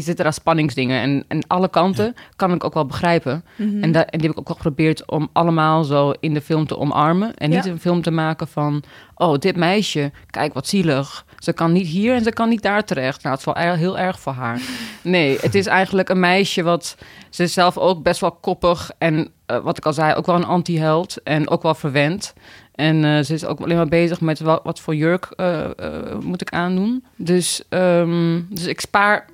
[0.01, 1.01] zitten daar spanningsdingen.
[1.01, 3.43] En, en alle kanten kan ik ook wel begrijpen.
[3.55, 3.84] Mhm.
[3.84, 6.67] En, da- en die heb ik ook wel geprobeerd om allemaal zo in de film
[6.67, 7.34] te omarmen.
[7.36, 8.84] En niet een film te maken van,
[9.15, 11.25] oh, dit meisje, kijk wat zielig.
[11.39, 13.23] Ze kan niet hier en ze kan niet daar terecht.
[13.23, 14.62] Nou, het is wel er- heel erg voor haar.
[15.01, 16.95] Nee, het is eigenlijk een meisje wat...
[17.29, 20.36] Ze is zelf ook best wel koppig en eh, wat ik al zei, ook wel
[20.36, 21.23] een anti-held.
[21.23, 22.34] En ook wel verwend.
[22.75, 26.19] En eh, ze is ook alleen maar bezig met wat, wat voor jurk eh, eh,
[26.19, 27.05] moet ik aandoen.
[27.15, 29.25] Dus, ehm, dus ik spaar...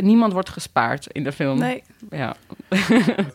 [0.00, 1.58] niemand wordt gespaard in de film.
[1.58, 1.82] nee.
[2.10, 2.36] Ja.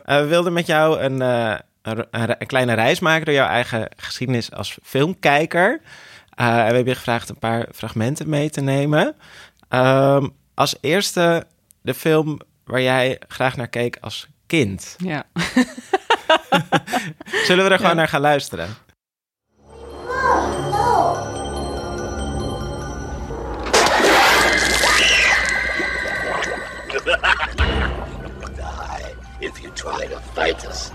[0.06, 3.88] Eh, we wilden met jou een, eh, een, een- kleine reis maken door jouw eigen
[3.96, 5.82] geschiedenis als filmkijker.
[6.30, 9.16] Eh, en we hebben je gevraagd een paar fragmenten mee te nemen.
[9.70, 11.44] Ehm, als eerste
[11.82, 14.96] de film waar jij graag naar keek als kind.
[14.98, 15.24] ja.
[17.46, 17.98] Zullen we er gewoon Ja.
[17.98, 18.70] naar gaan luisteren?
[29.82, 30.92] Try to fight us.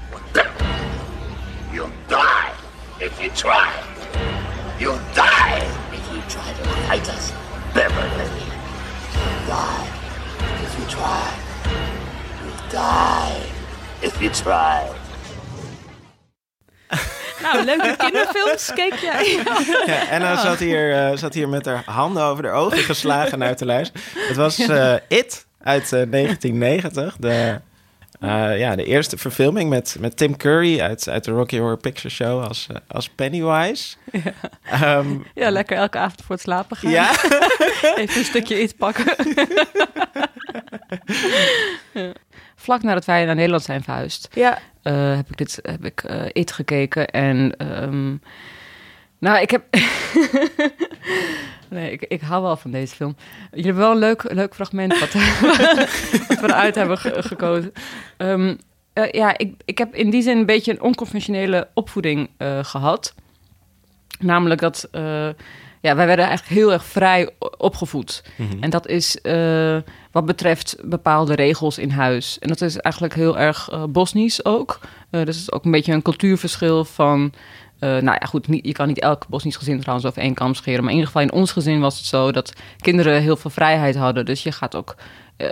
[1.73, 2.53] You'll die
[3.01, 3.73] if you try.
[4.79, 7.33] You'll die if you try to fight us,
[7.75, 8.47] Beverly.
[9.13, 9.89] You'll die
[10.63, 11.35] if you try.
[12.45, 13.43] You'll die
[14.03, 14.89] if you try.
[17.43, 19.43] Nou, leuke kinderfilms keek jij.
[19.87, 23.39] Ja, en dan zat hier, eh, zat hier met haar handen over de ogen geslagen
[23.39, 24.03] naar te luisteren.
[24.15, 27.17] Het was eh, It uit eh, 1990.
[27.19, 27.61] De,
[28.21, 32.09] eh, ja, de eerste verfilming met, met Tim Curry uit, uit de Rocky Horror Picture
[32.09, 33.97] Show als, eh, als Pennywise.
[34.13, 35.03] Ja.
[35.35, 36.91] Ja, lekker elke avond voor het slapen gaan.
[36.91, 37.11] ja.
[37.97, 39.05] Even een stukje iets pakken.
[41.93, 42.13] Ja.
[42.57, 46.25] Vlak nadat wij naar Nederland zijn verhuisd, Ja, eh, heb ik dit heb ik eh,
[46.33, 48.17] It gekeken en ehm,
[49.19, 49.65] nou, ik heb
[51.71, 53.17] nee, ik, ik hou wel van deze film.
[53.51, 55.13] Jullie hebben wel een leuk, leuk fragment wat,
[56.29, 57.73] wat we eruit hebben ge- gekozen.
[58.17, 58.55] Ehm,
[58.93, 63.15] eh, ja, ik, ik heb in die zin een beetje een onconventionele opvoeding eh, gehad.
[64.19, 65.29] Namelijk dat eh,
[65.81, 68.23] ja, wij werden eigenlijk heel erg vrij opgevoed.
[68.61, 69.19] En dat is
[70.11, 72.39] wat betreft bepaalde regels in huis.
[72.39, 74.81] En dat is eigenlijk heel erg Bosnisch ook.
[75.11, 77.33] Dus het is ook een beetje een cultuurverschil van...
[77.79, 80.81] eh, nou ja, goed, je kan niet elk Bosnisch gezin trouwens over één kam scheren.
[80.81, 83.97] Maar in ieder geval in ons gezin was het zo dat kinderen heel veel vrijheid
[83.97, 84.25] hadden.
[84.25, 84.95] Dus je gaat ook...
[85.37, 85.49] eh,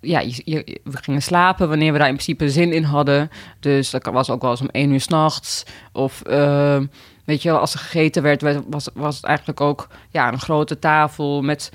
[0.00, 3.30] ja, je, we gingen slapen wanneer we daar in principe zin in hadden.
[3.60, 5.64] Dus dat was ook wel eens om één uur s'nachts.
[5.92, 6.22] Of...
[6.22, 6.80] eh,
[7.24, 11.42] Weet je als er gegeten werd, was, was het eigenlijk ook ja, een grote tafel
[11.42, 11.72] met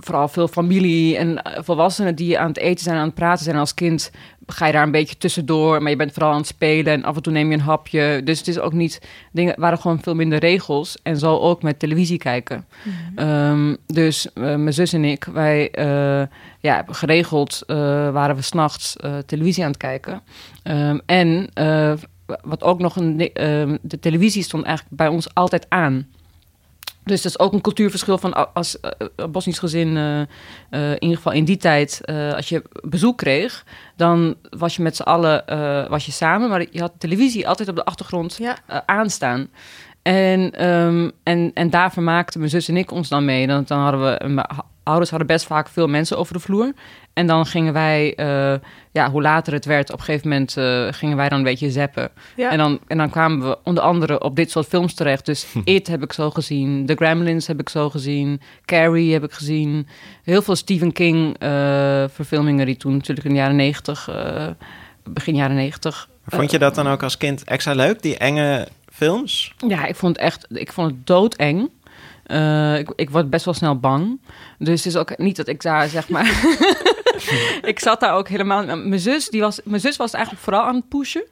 [0.00, 3.56] vooral veel familie en volwassenen die aan het eten zijn, aan het praten zijn.
[3.56, 4.10] Als kind
[4.46, 7.16] ga je daar een beetje tussendoor, maar je bent vooral aan het spelen en af
[7.16, 8.20] en toe neem je een hapje.
[8.24, 9.00] Dus het is ook niet,
[9.32, 10.96] dingen waren gewoon veel minder regels.
[11.02, 12.66] En zo ook met televisie kijken.
[13.14, 16.26] Ehm, dus eh, mijn zus en ik, wij eh,
[16.60, 17.76] ja, geregeld eh,
[18.10, 20.22] waren we s'nachts televisie aan het kijken.
[20.62, 21.48] Ehm, en
[22.42, 23.32] wat ook nog een.
[23.32, 26.06] ehm, de televisie stond eigenlijk bij ons altijd aan.
[27.06, 31.02] Dus dat is ook een cultuurverschil van als eh, een Bosnisch gezin, eh, eh, in
[31.02, 33.64] ieder geval in die tijd, eh, als je bezoek kreeg,
[33.96, 37.68] dan was je met z'n allen eh, was je samen, maar je had televisie altijd
[37.68, 38.56] op de achtergrond ja.
[38.66, 39.48] eh, aanstaan.
[40.06, 43.46] En, ehm, en, en daar vermaakten mijn zus en ik ons dan mee.
[43.46, 44.46] Dan, dan hadden we, mijn
[44.82, 46.72] ouders hadden best vaak veel mensen over de vloer.
[47.12, 48.54] En dan gingen wij, eh,
[48.92, 51.70] ja, hoe later het werd, op een gegeven moment eh, gingen wij dan een beetje
[51.70, 52.10] zappen.
[52.36, 52.50] Ja.
[52.50, 55.26] En, dan, en dan kwamen we onder andere op dit soort films terecht.
[55.26, 59.32] Dus It heb ik zo gezien, The Gremlins heb ik zo gezien, Carrie heb ik
[59.32, 59.86] gezien.
[60.22, 61.48] Heel veel Stephen King eh,
[62.08, 64.46] verfilmingen die toen natuurlijk in de jaren negentig, eh,
[65.04, 69.54] begin jaren negentig Vond je dat dan ook als kind extra leuk, die enge films?
[69.68, 71.70] Ja, ik vond het echt, ik vond het doodeng.
[72.24, 74.20] Eh, ik, ik word best wel snel bang.
[74.58, 76.30] Dus het is ook niet dat ik daar zeg maar.
[77.62, 78.64] ik zat daar ook helemaal.
[78.76, 81.24] Mijn zus, die was, mijn zus was eigenlijk vooral aan het pushen.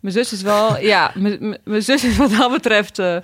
[0.00, 2.98] Mijn zus is wel, ja, mijn- zus is wat dat betreft.
[2.98, 3.16] eh,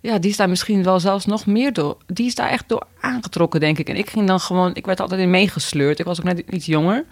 [0.00, 1.96] ja, die is daar misschien wel zelfs nog meer door.
[2.06, 3.88] Die is daar echt door aangetrokken, denk ik.
[3.88, 5.98] En ik ging dan gewoon, ik werd altijd in meegesleurd.
[5.98, 7.04] Ik was ook net iets jonger.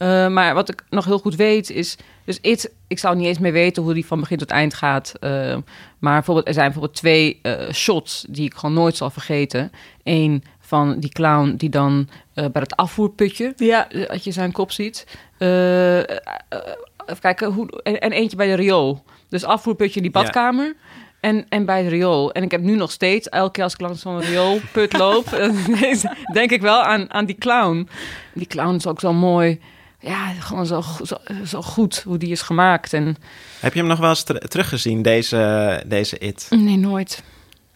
[0.00, 1.96] Eh, maar wat ik nog heel goed weet is.
[2.24, 5.14] Dus It, ik zou niet eens meer weten hoe die van begin tot eind gaat.
[5.20, 5.56] Eh,
[5.98, 9.72] maar bijvoorbeeld, er zijn bijvoorbeeld twee eh, shots die ik gewoon nooit zal vergeten.
[10.02, 14.70] Eén van die clown die dan eh, bij het afvoerputje, Ja, als je zijn kop
[14.72, 15.06] ziet.
[15.38, 19.02] Even kijken, hoe, en, en eentje bij de riool.
[19.28, 20.22] Dus afvoerputje in die Ja.
[20.22, 20.76] badkamer.
[21.20, 22.32] En, en bij de riool.
[22.32, 25.50] En ik heb nu nog steeds, elke keer als ik langs zo'n rioolput loop,
[26.32, 27.88] denk ik wel aan, aan die clown.
[28.34, 29.60] Die clown is ook zo mooi.
[30.00, 32.92] Ja, gewoon zo, go- zo, zo goed hoe die is gemaakt.
[32.92, 33.16] En
[33.60, 36.46] Heb je hem nog wel eens ter- teruggezien, deze, deze It?
[36.50, 37.22] nee, nooit.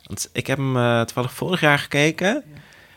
[0.06, 2.42] Want ik heb hem eh, toevallig vorig jaar gekeken.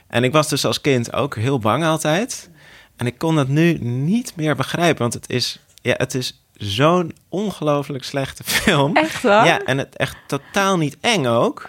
[0.07, 2.49] En ik was dus als kind ook heel bang altijd.
[2.95, 5.01] En ik kon dat nu niet meer begrijpen.
[5.01, 8.95] Want het is, ja, het is zo'n ongelooflijk slechte film.
[8.95, 9.45] Echt waar?
[9.45, 11.67] Ja, en het echt totaal niet eng ook.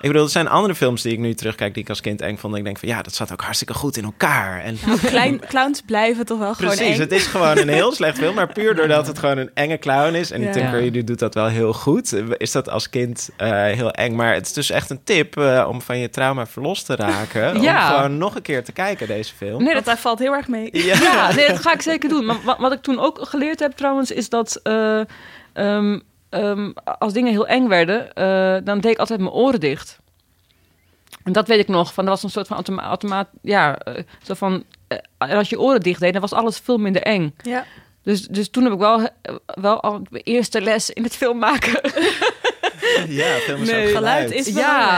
[0.00, 2.36] Ik bedoel, er zijn andere films die ik nu terugkijk die ik als kind eng
[2.36, 2.52] vond.
[2.52, 4.60] En ik denk van ja, dat zat ook hartstikke goed in elkaar.
[4.60, 8.18] En Nou, klein, clowns blijven toch wel gewoon Precies, het is gewoon een heel slecht
[8.18, 10.30] film, maar puur doordat het gewoon een enge clown is.
[10.30, 10.52] En Ja.
[10.52, 12.22] Tim Curry die doet dat wel heel goed.
[12.36, 15.66] Is dat als kind eh, heel eng, maar het is dus echt een tip eh,
[15.68, 17.46] om van je trauma verlost te raken.
[17.68, 17.90] Ja.
[17.90, 19.62] Om gewoon nog een keer te kijken, deze film.
[19.62, 20.68] Nee, hij valt heel erg mee.
[20.72, 21.00] Ja.
[21.00, 22.24] Ja, nee, dat ga ik zeker doen.
[22.24, 25.00] Maar wat, wat ik toen ook geleerd heb trouwens, is dat eh,
[25.52, 25.98] ehm,
[26.30, 29.98] ehm, als dingen heel eng werden, eh, dan deed ik altijd mijn oren dicht.
[31.24, 31.94] En dat weet ik nog.
[31.94, 33.28] Van, dat was een soort van automa automaat.
[33.42, 34.64] Ja, eh, zo van.
[34.88, 34.98] eh,
[35.30, 37.34] als je oren dicht deed, dan was alles veel minder eng.
[37.42, 37.64] Ja.
[38.02, 39.08] Dus, dus toen heb ik wel,
[39.46, 41.80] wel al mijn eerste les in het film maken.
[43.08, 43.86] Ja, film is Nee.
[43.86, 44.52] Geluid is Ja,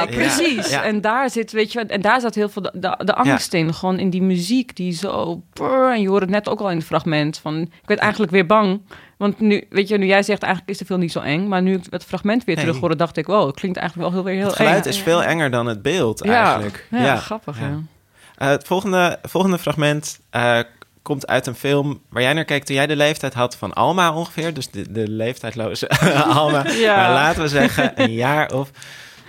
[0.05, 0.11] belangrijk.
[0.11, 0.71] precies.
[0.71, 0.83] Ja.
[0.85, 3.75] En daar zit, weet je, en daar zat heel veel de, de, de angst in.
[3.75, 5.43] Gewoon in die muziek die zo.
[5.53, 7.39] brrr, en je hoort het net ook al in het fragment.
[7.39, 8.81] Van, ik werd eigenlijk weer bang.
[9.21, 11.49] Want nu, weet je, nu jij zegt eigenlijk is de film niet zo eng.
[11.49, 14.19] Maar nu ik het fragment weer terug hoorde, dacht ik, wow, het klinkt eigenlijk wel
[14.19, 14.91] heel, weer heel Het geluid eng.
[14.93, 16.87] is veel enger dan het beeld eigenlijk.
[16.91, 17.59] Ja, ja, grappig.
[17.61, 20.59] Eh, het volgende, volgende fragment eh,
[21.03, 24.15] komt uit een film waar jij naar keek toen jij de leeftijd had van Alma
[24.15, 24.55] ongeveer.
[24.55, 25.89] Dus de, de leeftijdloze
[26.39, 26.65] Alma.
[26.87, 26.97] Ja.
[26.97, 28.71] Maar laten we zeggen een jaar of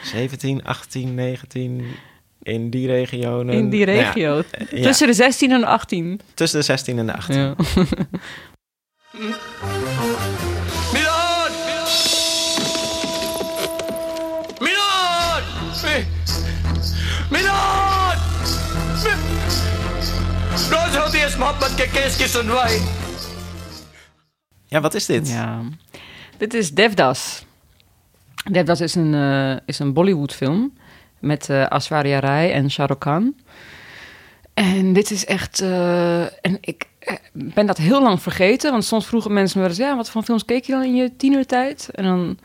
[0.03, 1.85] 17, 18, 19
[2.43, 3.53] in die regionen.
[3.55, 4.43] In die Nou ja, regio.
[4.71, 6.21] ja, Tussen de 16 en de 18.
[6.33, 7.35] tussen de 16 en de 18.
[7.37, 7.55] Ja.
[9.11, 9.39] Milord!
[14.59, 15.43] Milord!
[17.29, 18.19] Milord!
[20.69, 22.81] Nooit had hij eens mat met kekeeskis en wijn.
[24.65, 25.29] Ja, wat is dit?
[25.29, 25.61] Ja.
[26.37, 27.45] Dit is Devdas.
[28.51, 30.77] Devdas is een, eh, is een Bollywood-film
[31.19, 33.35] met eh Aishwarya Rai en Shah Rukh Khan.
[34.61, 35.59] En dit is echt...
[35.59, 38.71] eh, en ik eh, ben dat heel lang vergeten.
[38.71, 39.85] Want soms vroegen mensen me wel eens...
[39.85, 41.89] Ja, wat voor films keek je dan in je tienertijd?
[41.91, 42.37] En dan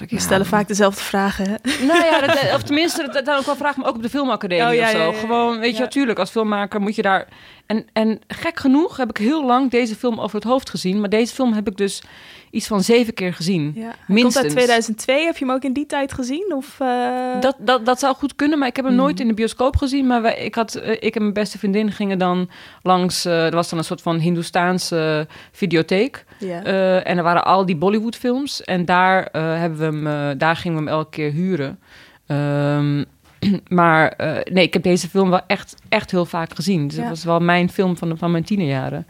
[0.00, 0.10] ik...
[0.10, 1.44] Ja, stellen vaak dezelfde vragen.
[1.48, 1.84] Hè?
[1.86, 4.66] Nou ja, dat, of tenminste, dat, dat ook wel vraag me ook op de filmacademie
[4.66, 5.10] Oh, ja, of zo.
[5.10, 5.12] ja.
[5.12, 7.28] Gewoon, weet je, natuurlijk, als filmmaker moet je daar...
[7.66, 11.00] En, en gek genoeg heb ik heel lang deze film over het hoofd gezien.
[11.00, 12.02] Maar deze film heb ik dus
[12.50, 13.72] iets van zeven keer gezien.
[13.74, 13.94] Ja.
[14.06, 14.34] Minstens.
[14.34, 15.24] Komt uit 2002.
[15.24, 16.52] Heb je hem ook in die tijd gezien?
[16.56, 19.02] Of, eh, Dat, dat, dat zou goed kunnen, maar ik heb hem Mhm.
[19.02, 20.06] nooit in de bioscoop gezien.
[20.06, 22.50] Maar wij, ik, had, eh, ik en mijn beste vriendin gingen dan
[22.82, 23.24] langs...
[23.24, 26.24] eh, er was dan een soort van Hindoestaanse videotheek.
[26.38, 26.62] ja.
[26.64, 28.64] Eh, en er waren al die Bollywood films.
[28.64, 31.78] En daar, eh, hebben we hem, daar gingen we hem elke keer huren.
[32.26, 33.04] Ehm,
[33.68, 36.86] maar eh, nee, ik heb deze film wel echt, echt heel vaak gezien.
[36.86, 37.00] Dus Ja.
[37.00, 39.06] dat was wel mijn film van, de, van mijn tienerjaren.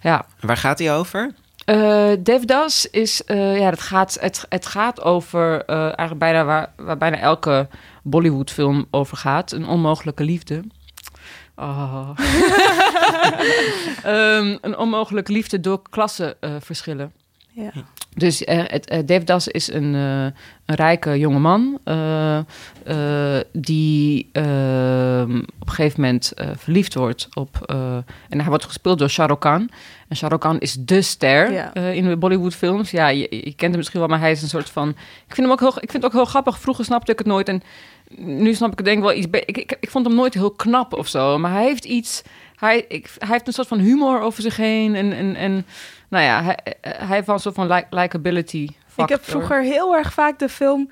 [0.00, 0.26] Ja.
[0.40, 1.30] Waar gaat hij over?
[1.64, 6.72] Eh, Devdas is, eh, ja, het gaat, het, het gaat over eh, eigenlijk bijna waar,
[6.76, 7.68] waar bijna elke
[8.02, 9.52] Bollywood film over gaat.
[9.52, 10.64] Een onmogelijke liefde.
[11.56, 12.10] Oh.
[14.02, 17.12] Ehm, een onmogelijke liefde door klassenverschillen.
[17.62, 17.72] Ja.
[18.14, 20.22] Dus het, eh, Devdas is een, eh,
[20.66, 21.78] een rijke jongeman
[23.52, 27.74] die ehm, op een gegeven moment verliefd wordt op...
[28.28, 29.70] en hij wordt gespeeld door Shah Rukh Khan.
[30.08, 31.74] En Shah Rukh Khan is de ster Ja.
[31.74, 32.90] in de Bollywood-films.
[32.90, 34.88] Ja, je, je kent hem misschien wel, maar hij is een soort van...
[34.88, 36.58] Ik vind hem ook heel, ik vind het ook heel grappig.
[36.58, 37.62] Vroeger snapte ik het nooit en
[38.16, 39.26] nu snap ik het denk ik wel iets...
[39.30, 42.22] Ik, ik, ik vond hem nooit heel knap of zo, maar hij heeft iets...
[42.56, 45.12] Hij, ik, hij heeft een soort van humor over zich heen en...
[45.12, 45.66] en, en
[46.10, 49.04] nou ja, hij, wel een soort van like, likability factor.
[49.04, 50.90] Ik heb vroeger heel erg vaak de film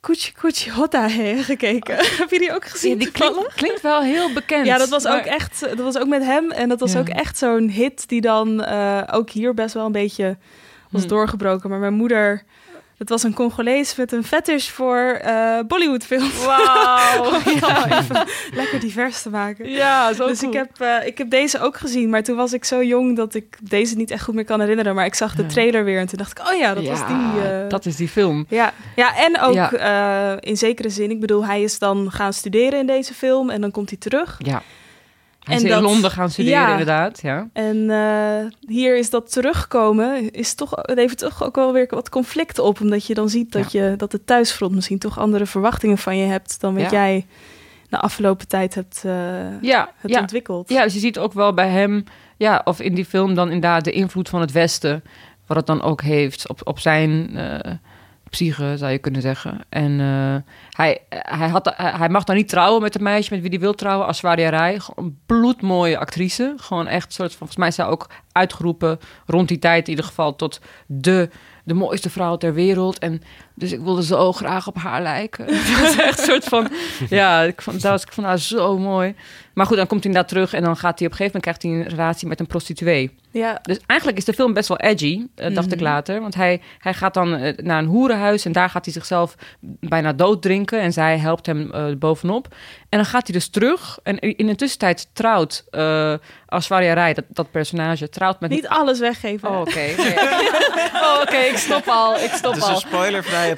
[0.00, 1.08] Kuchi Kuchi Hotta
[1.52, 1.96] gekeken.
[1.96, 2.90] heb je die ook gezien?
[2.90, 3.10] Ja, die
[3.54, 4.66] klinkt, wel heel bekend.
[4.66, 5.60] Ja, dat was maar- ook echt.
[5.60, 6.50] Dat was ook met hem.
[6.50, 6.98] En dat was Ja.
[6.98, 10.36] ook echt zo'n hit die dan eh, ook hier best wel een beetje
[10.90, 11.08] was Hm.
[11.08, 11.70] doorgebroken.
[11.70, 12.42] Maar mijn moeder,
[12.98, 16.44] dat was een Congolees met een fetish voor eh Bollywoodfilms.
[16.44, 17.30] Wauw.
[17.60, 19.70] ja, even lekker divers te maken.
[19.70, 20.52] Ja, zo dus cool.
[20.52, 23.34] ik heb, eh, ik heb deze ook gezien, maar toen was ik zo jong dat
[23.34, 24.94] ik deze niet echt goed meer kan herinneren.
[24.94, 27.42] Maar ik zag de trailer weer en toen dacht ik, oh ja, dat was die.
[27.50, 28.46] eh, Dat is die film.
[28.48, 28.72] ja.
[28.96, 29.72] ja, en ook Ja.
[30.32, 31.10] eh, in zekere zin.
[31.10, 34.36] Ik bedoel, hij is dan gaan studeren in deze film en dan komt hij terug.
[34.38, 34.62] Ja.
[35.44, 36.70] Hij En is in dat- Londen gaan studeren, ja.
[36.70, 37.20] inderdaad.
[37.22, 37.48] Ja.
[37.52, 42.08] En eh, hier is dat terugkomen, is toch, het heeft toch ook wel weer wat
[42.08, 42.80] conflict op.
[42.80, 46.26] Omdat je dan ziet dat, je, dat het thuisfront misschien toch andere verwachtingen van je
[46.26, 47.26] hebt dan wat jij
[47.88, 49.12] de afgelopen tijd hebt, eh,
[49.60, 50.20] Ja, hebt ja.
[50.20, 50.68] ontwikkeld.
[50.68, 52.04] ja, dus je ziet ook wel bij hem...
[52.36, 55.02] Ja, of in die film dan inderdaad de invloed van het Westen...
[55.46, 57.72] wat het dan ook heeft op, op zijn eh,
[58.34, 59.60] psyche, zou je kunnen zeggen.
[59.68, 63.50] En eh, hij, hij, had, hij, mag dan niet trouwen met een meisje met wie
[63.50, 64.06] hij wil trouwen...
[64.06, 66.54] Aishwarya Rai, een bloedmooie actrice.
[66.56, 67.38] Gewoon echt soort van...
[67.38, 70.36] Volgens mij is zij ook uitgeroepen rond die tijd in ieder geval...
[70.36, 71.28] tot de
[71.64, 72.98] de mooiste vrouw ter wereld.
[72.98, 73.22] En
[73.54, 75.44] dus ik wilde zo graag op haar lijken.
[75.54, 76.68] Het was echt een soort van,
[77.08, 79.14] ja, ik vond, dat was, ik vond haar zo mooi.
[79.54, 81.42] Maar goed, dan komt hij inderdaad terug en dan gaat hij op een gegeven moment
[81.42, 83.10] krijgt hij een relatie met een prostituee.
[83.34, 86.20] Ja, Dus eigenlijk is de film best wel edgy, eh, dacht ik later.
[86.20, 90.12] Want hij, hij gaat dan eh, naar een hoerenhuis en daar gaat hij zichzelf bijna
[90.12, 90.80] dood drinken.
[90.80, 92.54] En zij helpt hem eh, bovenop.
[92.88, 93.98] En dan gaat hij dus terug.
[94.02, 96.14] En in de tussentijd trouwt uh,
[96.46, 98.50] Aswarya Rai, dat, dat personage, trouwt met...
[98.50, 99.48] niet alles weggeven.
[99.48, 99.74] Oh, oké.
[99.74, 100.14] Nee.
[101.04, 102.18] oh, oké, ik stop al.
[102.18, 102.74] Ik stop Het is al.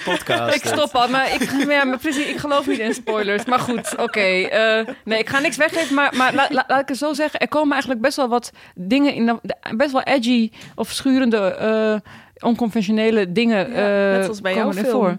[0.05, 0.55] Podcast.
[0.55, 3.45] Ik stop al, maar ik, ja, maar precies, ik geloof niet in spoilers.
[3.45, 4.21] Maar goed, oké.
[4.21, 7.41] eh, nee, ik ga niks weggeven, maar, maar la- la- laat ik het zo zeggen.
[7.41, 9.41] Er komen eigenlijk best wel wat dingen in,
[9.77, 12.11] best wel edgy of schurende, eh,
[12.49, 13.71] onconventionele dingen.
[13.71, 13.75] Ja,
[14.11, 14.91] eh, net zoals bij er film.
[14.91, 15.17] voor.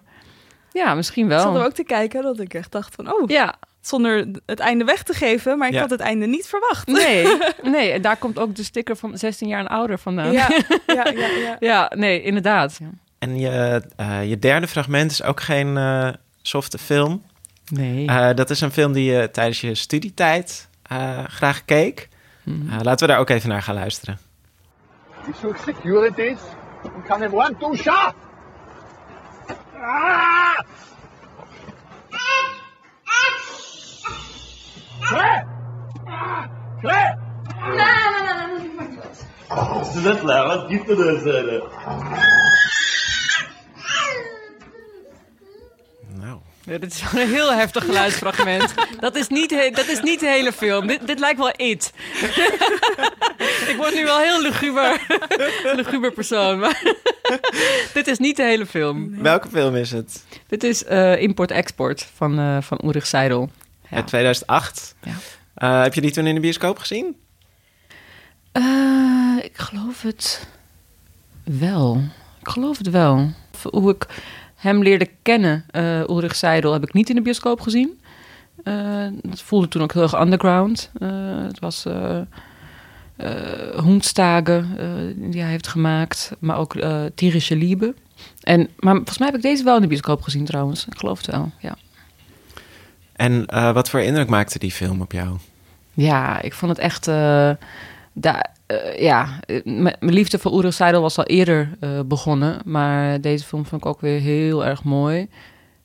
[0.71, 1.55] Ja, misschien Ik zat wel.
[1.61, 5.03] er ook te kijken dat ik echt dacht van, oh, Ja, zonder het einde weg
[5.03, 5.79] te geven, maar ik Ja.
[5.79, 6.87] had het einde niet verwacht.
[6.87, 7.27] nee,
[7.63, 7.91] nee.
[7.91, 10.31] En daar komt ook de sticker van 16 jaar en ouder vandaan.
[10.31, 10.47] Ja,
[10.87, 11.55] ja, ja, ja.
[11.59, 12.79] Ja, nee, inderdaad.
[13.19, 16.09] En je, eh, je derde fragment is ook geen eh,
[16.41, 17.23] softe film.
[17.69, 18.07] Nee.
[18.07, 22.09] Eh, dat is een film die je tijdens je studietijd eh, graag keek.
[22.43, 22.69] Mhm.
[22.69, 24.19] Eh, laten we daar ook even naar gaan luisteren.
[25.27, 26.39] Ik zoek securities
[26.83, 28.13] und kann im Wand duschen.
[29.81, 30.59] Ah!
[34.99, 35.45] Claire!
[36.05, 36.45] Ah!
[36.79, 37.17] Claire!
[39.47, 40.97] Als ze net lachen, gibt er
[46.19, 48.73] Nou, Ja, dit is een heel heftig geluidsfragment.
[48.99, 50.87] Dat is niet, he- dat is niet de hele film.
[50.87, 51.93] Dit, dit lijkt wel It.
[53.71, 55.01] ik word nu wel heel luguber,
[55.83, 56.59] luguber persoon.
[56.59, 56.81] Maar
[57.93, 59.21] dit is niet de hele film.
[59.21, 60.23] welke film is het?
[60.47, 63.49] Dit is eh, Import-Export van, eh van Ulrich Seidel.
[63.89, 63.95] Ja.
[63.97, 64.95] Uit 2008.
[65.03, 65.11] Ja.
[65.53, 67.15] Eh, heb je die toen in de bioscoop gezien?
[68.51, 68.63] Eh,
[69.41, 70.47] ik geloof het
[71.43, 72.01] wel.
[72.41, 73.31] Ik geloof het wel.
[73.61, 74.05] Hoe ik
[74.57, 77.99] hem leerde kennen, eh Ulrich Seidel, heb ik niet in de bioscoop gezien.
[78.63, 80.91] Eh, dat voelde toen ook heel erg underground.
[80.99, 81.09] Eh,
[81.47, 81.85] het was
[83.75, 86.75] Hoenstage, eh, die hij heeft gemaakt, maar ook
[87.15, 87.93] Tierische Liebe.
[88.41, 90.85] En, maar volgens mij heb ik deze wel in de bioscoop gezien trouwens.
[90.85, 91.75] Ik geloof het wel, ja.
[93.13, 95.37] En wat voor indruk maakte die film op jou?
[95.93, 97.05] Ja, ik vond het echt.
[98.19, 102.59] Daar, eh, ja, eh, mijn liefde voor Ulrich Seidel was al eerder eh, begonnen.
[102.65, 105.27] Maar deze film vond ik ook weer heel erg mooi.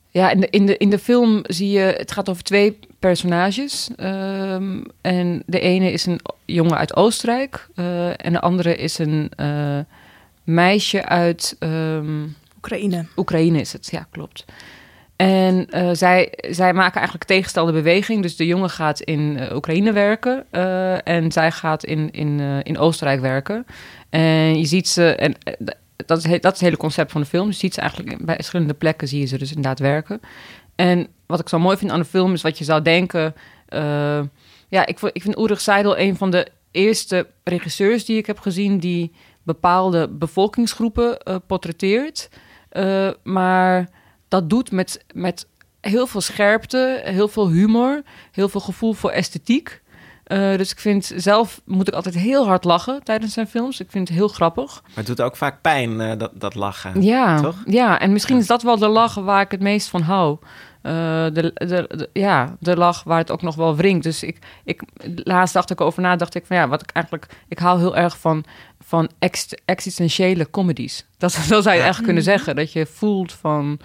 [0.09, 1.79] Ja, in de, in, de, in de film zie je.
[1.79, 3.89] Het gaat over twee personages.
[3.95, 7.67] ehm, en de ene is een jongen uit Oostenrijk.
[8.17, 9.31] en de andere is een
[10.43, 11.55] meisje uit.
[11.59, 12.23] ehm,
[12.57, 13.05] Oekraïne.
[13.15, 14.45] Oekraïne is het, ja, klopt.
[15.15, 18.21] En eh, zij, zij maken eigenlijk tegenstelde beweging.
[18.21, 22.77] Dus de jongen gaat in eh, Oekraïne werken eh, en zij gaat in, in, in
[22.77, 23.65] Oostenrijk werken.
[24.09, 25.35] En je ziet ze, en
[26.05, 27.47] dat is, dat is het hele concept van de film.
[27.47, 30.19] Je ziet ze eigenlijk bij verschillende plekken, zie je ze dus inderdaad werken.
[30.75, 33.35] En wat ik zo mooi vind aan de film is wat je zou denken.
[34.69, 38.77] ja, ik, ik vind Ulrich Seidel een van de eerste regisseurs die ik heb gezien
[38.77, 39.11] die
[39.43, 42.29] bepaalde bevolkingsgroepen portretteert.
[43.23, 43.89] Maar
[44.33, 45.47] dat doet met, met
[45.81, 49.81] heel veel scherpte, heel veel humor, heel veel gevoel voor esthetiek.
[50.23, 53.79] Eh, dus ik vind zelf moet ik altijd heel hard lachen tijdens zijn films.
[53.79, 54.81] Ik vind het heel grappig.
[54.83, 57.01] Maar het doet ook vaak pijn, eh, dat, dat lachen.
[57.01, 57.55] Ja, Toch?
[57.65, 60.37] ja, en misschien is dat wel de lach waar ik het meest van hou.
[60.81, 60.93] Eh,
[61.33, 64.03] de, de, de- ja, de lach waar het ook nog wel wringt.
[64.03, 64.81] Dus ik, ik,
[65.23, 67.95] laatst dacht ik over na, dacht ik van ja, wat ik eigenlijk, ik hou heel
[67.95, 68.43] erg van,
[68.79, 71.05] van ex- existentiële comedies.
[71.17, 72.55] Dat, dat zou je eigenlijk kunnen zeggen.
[72.55, 73.79] Dat je voelt van,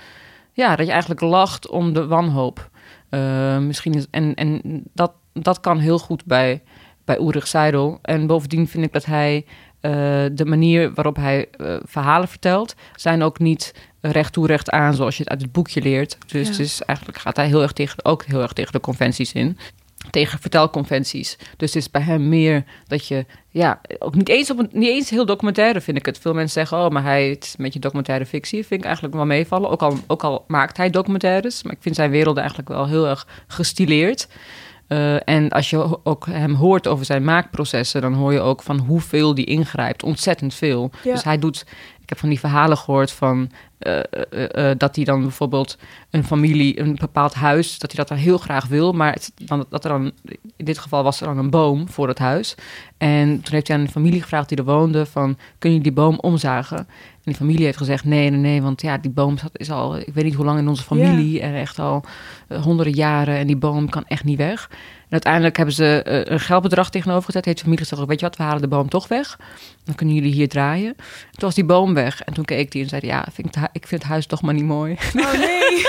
[0.59, 2.71] ja, dat je eigenlijk lacht om de wanhoop.
[3.09, 4.61] Eh, misschien is, en en
[4.93, 6.63] dat, dat kan heel goed bij,
[7.05, 7.99] bij Ulrich Seidel.
[8.03, 9.45] En bovendien vind ik dat hij
[9.81, 9.91] eh,
[10.33, 15.17] de manier waarop hij eh, verhalen vertelt, zijn ook niet recht toe recht aan zoals
[15.17, 16.19] je het uit het boekje leert.
[16.27, 16.51] Dus Ja.
[16.51, 19.59] het is eigenlijk gaat hij heel erg tegen, ook heel erg tegen de conventies in.
[20.11, 21.39] Tegen vertelconventies.
[21.57, 24.89] Dus het is bij hem meer dat je, ja, ook niet eens, op een, niet
[24.89, 26.19] eens heel documentaire vind ik het.
[26.19, 28.67] Veel mensen zeggen, oh, maar hij het is een beetje documentaire fictie.
[28.67, 29.71] Vind ik eigenlijk wel meevallen.
[29.71, 33.07] Ook al, ook al maakt hij documentaires, maar ik vind zijn werelden eigenlijk wel heel
[33.07, 34.29] erg gestileerd.
[34.89, 38.79] Eh, en als je ook hem hoort over zijn maakprocessen, dan hoor je ook van
[38.79, 40.03] hoeveel die ingrijpt.
[40.03, 40.91] Ontzettend veel.
[41.03, 41.13] Ja.
[41.13, 41.65] Dus hij doet.
[42.09, 45.79] Ik heb van die verhalen gehoord van eh, eh, eh, dat hij dan bijvoorbeeld
[46.11, 48.93] een familie, een bepaald huis, dat hij dat dan heel graag wil.
[48.93, 50.13] Maar dan, dat er dan,
[50.57, 52.55] in dit geval was er dan een boom voor het huis.
[52.99, 55.93] En toen heeft hij aan de familie gevraagd die er woonde: van, kun je die
[55.93, 56.89] boom omzagen?
[57.29, 59.97] En die familie heeft gezegd: nee, nee, nee, want ja, die boom zat- is al,
[59.99, 62.05] ik weet niet hoe lang in onze familie, en echt al
[62.49, 63.37] eh, honderden jaren.
[63.37, 64.69] En die boom kan echt niet weg.
[64.71, 67.45] En uiteindelijk hebben ze eh, een geldbedrag tegenover gezet.
[67.45, 69.39] Heeft de familie gezegd, weet je wat, we halen de boom toch weg.
[69.85, 70.95] Dan kunnen jullie hier draaien.
[70.97, 71.05] Toen
[71.49, 72.21] was die boom weg.
[72.23, 74.65] En toen keek hij en zei, ja, vind ik, vind het huis toch maar niet
[74.65, 74.97] mooi.
[75.17, 75.83] Oh nee.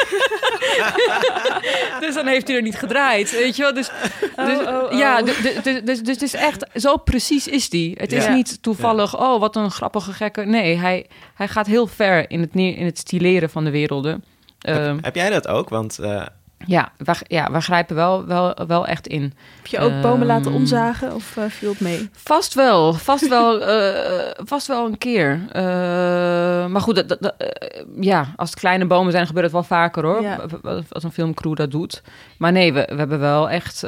[2.00, 3.74] dus dan heeft hij er niet gedraaid, weet je wel.
[3.74, 3.92] Dus,
[4.36, 4.98] dus oh, oh.
[4.98, 7.94] ja, dus, dus, dus, dus het is echt, zo precies is die.
[7.98, 8.34] Het is Ja.
[8.34, 10.46] niet toevallig, oh, wat een grappige gekke.
[10.46, 11.06] Nee, hij,
[11.40, 14.24] hij gaat heel ver in het, in het stileren van de werelden.
[14.60, 15.70] Ehm, Heb, heb jij dat ook?
[15.70, 16.26] Want eh,
[16.66, 19.22] ja, wij, ja, wij grijpen wel, wel, wel echt in.
[19.56, 22.10] Heb je ook bomen laten Ehm, omzagen of eh, viel het mee?
[22.12, 25.40] Vast wel, vast wel, eh, vast wel een keer.
[25.52, 25.62] Eh,
[26.66, 27.34] maar goed, dat,
[28.00, 30.22] ja, als het kleine bomen zijn, gebeurt het wel vaker hoor.
[30.22, 30.40] Ja.
[30.90, 32.02] Als een filmcrew dat doet.
[32.38, 33.88] Maar nee, we, we hebben wel echt.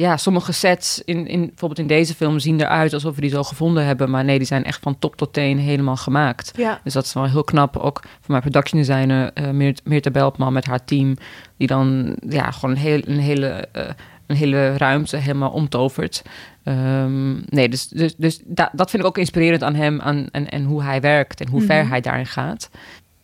[0.00, 3.42] Ja, sommige sets, in, in, bijvoorbeeld in deze film, zien eruit alsof we die zo
[3.42, 4.10] gevonden hebben.
[4.10, 6.52] Maar nee, die zijn echt van top tot teen helemaal gemaakt.
[6.56, 6.80] Ja.
[6.84, 7.76] Dus dat is wel heel knap.
[7.76, 11.16] Ook van mijn production designer, eh Meert- Meerte Beltman met haar team.
[11.56, 13.88] Die dan ja, gewoon een, heel, een, hele, eh,
[14.26, 16.22] een hele ruimte helemaal omtovert.
[16.64, 20.00] Ehm, nee, dus, dus, dus da- dat vind ik ook inspirerend aan hem.
[20.00, 21.90] Aan, en, en hoe hij werkt en hoe ver Mhm.
[21.90, 22.70] hij daarin gaat.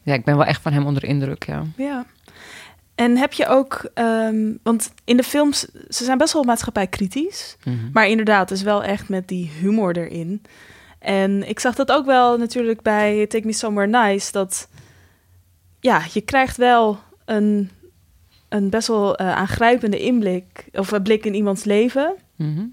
[0.02, 1.62] Ja, ik ben wel echt van hem onder de indruk, ja.
[1.76, 2.04] Ja.
[2.96, 7.76] En heb je ook, ehm, want in de films, ze zijn best wel maatschappijkritisch, Mhm.
[7.92, 10.42] maar inderdaad, is wel echt met die humor erin.
[10.98, 14.68] En ik zag dat ook wel natuurlijk bij Take Me Somewhere Nice, dat
[15.80, 17.70] ja, je krijgt wel een,
[18.48, 22.14] een best wel eh, aangrijpende inblik of een blik in iemands leven.
[22.36, 22.64] Mhm.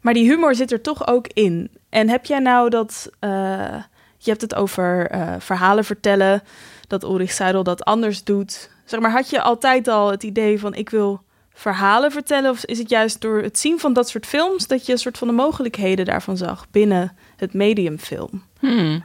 [0.00, 1.70] Maar die humor zit er toch ook in.
[1.88, 3.10] En heb jij nou dat...
[3.18, 3.74] eh,
[4.18, 6.42] je hebt het over eh, verhalen vertellen...
[6.88, 8.70] dat Ulrich Seidel dat anders doet.
[8.92, 10.74] Zeg maar, had je altijd al het idee van...
[10.74, 11.20] ik wil
[11.52, 12.50] verhalen vertellen?
[12.50, 14.66] Of is het juist door het zien van dat soort films...
[14.66, 16.66] dat je een soort van de mogelijkheden daarvan zag...
[16.70, 18.42] binnen het medium film?
[18.58, 19.04] Hmm.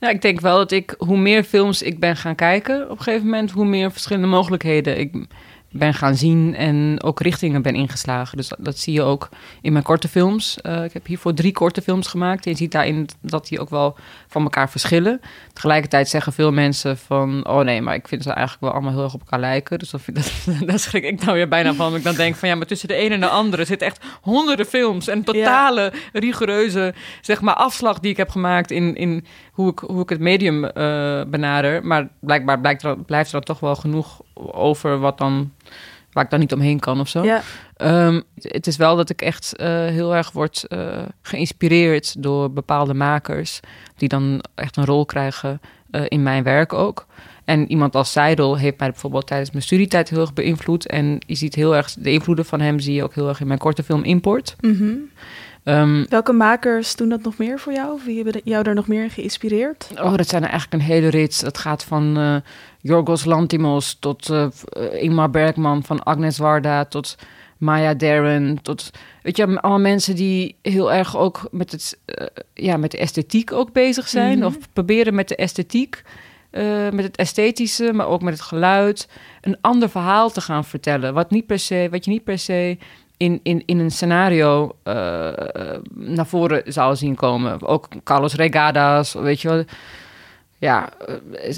[0.00, 3.02] Ja, ik denk wel dat ik, hoe meer films ik ben gaan kijken op een
[3.02, 5.26] gegeven moment, hoe meer verschillende mogelijkheden ik
[5.70, 8.36] ben gaan zien en ook richtingen ben ingeslagen.
[8.36, 9.28] Dus dat, dat zie je ook
[9.62, 10.60] in mijn korte films.
[10.60, 12.44] Eh, ik heb hiervoor drie korte films gemaakt.
[12.44, 13.96] En je ziet daarin dat die ook wel
[14.38, 15.20] van elkaar verschillen.
[15.52, 17.46] Tegelijkertijd zeggen veel mensen van...
[17.46, 19.78] oh nee, maar ik vind ze eigenlijk wel allemaal heel erg op elkaar lijken.
[19.78, 20.02] Dus dat,
[20.66, 21.94] daar schrik ik nou weer bijna van.
[21.94, 23.64] Ik dan denk van ja, maar tussen de ene en de andere...
[23.64, 28.70] zitten echt honderden films en totale rigoureuze zeg maar, afslag die ik heb gemaakt...
[28.70, 31.86] in, in hoe, ik, hoe ik het medium eh, benader.
[31.86, 34.20] Maar blijkbaar blijkt er, blijft er dan toch wel genoeg
[34.52, 34.98] over...
[34.98, 35.52] wat dan,
[36.12, 37.24] waar ik dan niet omheen kan of zo.
[37.24, 37.42] Ja,
[37.78, 42.94] Ehm, het is wel dat ik echt eh, heel erg word eh, geïnspireerd door bepaalde
[42.94, 43.60] makers
[43.96, 45.60] die dan echt een rol krijgen
[45.90, 47.06] eh, in mijn werk ook.
[47.44, 50.86] En iemand als Seidel heeft mij bijvoorbeeld tijdens mijn studietijd heel erg beïnvloed.
[50.86, 53.46] En je ziet heel erg de invloeden van hem zie je ook heel erg in
[53.46, 54.56] mijn korte film Import.
[54.60, 54.94] Mhm.
[55.62, 57.92] Ehm, Welke makers doen dat nog meer voor jou?
[57.92, 59.88] Of wie hebben jou daar nog meer in geïnspireerd?
[59.94, 61.40] Oh, dat zijn er eigenlijk een hele rits.
[61.40, 62.42] Dat gaat van
[62.80, 64.48] Yorgos Lantimos tot eh,
[65.02, 67.16] Ingmar Bergman, van Agnes Warda tot
[67.58, 68.62] Maya Deren.
[68.62, 68.90] Tot,
[69.22, 73.52] weet je, allemaal mensen die heel erg ook met, het, eh, ja, met de esthetiek
[73.52, 74.38] ook bezig zijn.
[74.38, 74.46] Mhm.
[74.46, 76.02] Of proberen met de esthetiek,
[76.50, 79.08] eh, met het esthetische, maar ook met het geluid,
[79.40, 81.14] een ander verhaal te gaan vertellen.
[81.14, 82.78] Wat, niet per se, wat je niet per se
[83.16, 84.94] in, in, in een scenario eh,
[85.94, 87.66] naar voren zou zien komen.
[87.66, 89.64] Ook Carlos Regadas, weet je wel.
[90.60, 90.88] Ja,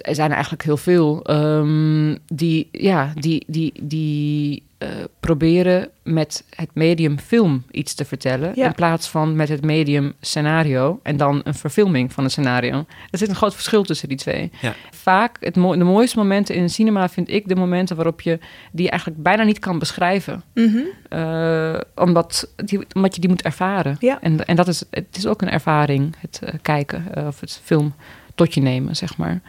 [0.03, 4.89] er zijn er eigenlijk heel veel ehm, die, ja, die, die, die eh,
[5.20, 8.53] proberen met het medium film iets te vertellen.
[8.55, 8.66] Ja.
[8.66, 12.87] In plaats van met het medium scenario en dan een verfilming van een scenario.
[13.11, 14.51] Er zit een groot verschil tussen die twee.
[14.61, 14.74] Ja.
[14.91, 18.39] Vaak, het mo- de mooiste momenten in een cinema vind ik de momenten waarop je
[18.72, 20.43] die eigenlijk bijna niet kan beschrijven.
[20.55, 20.78] Mhm.
[21.09, 23.97] Eh, omdat, die, omdat je die moet ervaren.
[23.99, 24.20] Ja.
[24.20, 27.61] En, en dat is, het is ook een ervaring, het eh, kijken eh, of het
[27.64, 27.95] film
[28.35, 29.41] tot je nemen, zeg maar.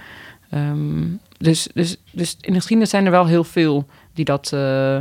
[0.49, 1.03] Ehm,
[1.37, 4.99] dus, dus, dus in de geschiedenis zijn er wel heel veel die dat, eh,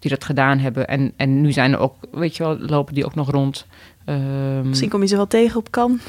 [0.00, 0.86] die dat gedaan hebben.
[0.86, 3.66] En, en nu zijn er ook, weet je wel, lopen die ook nog rond.
[4.04, 6.00] Ehm, Misschien kom je ze wel tegen op kan.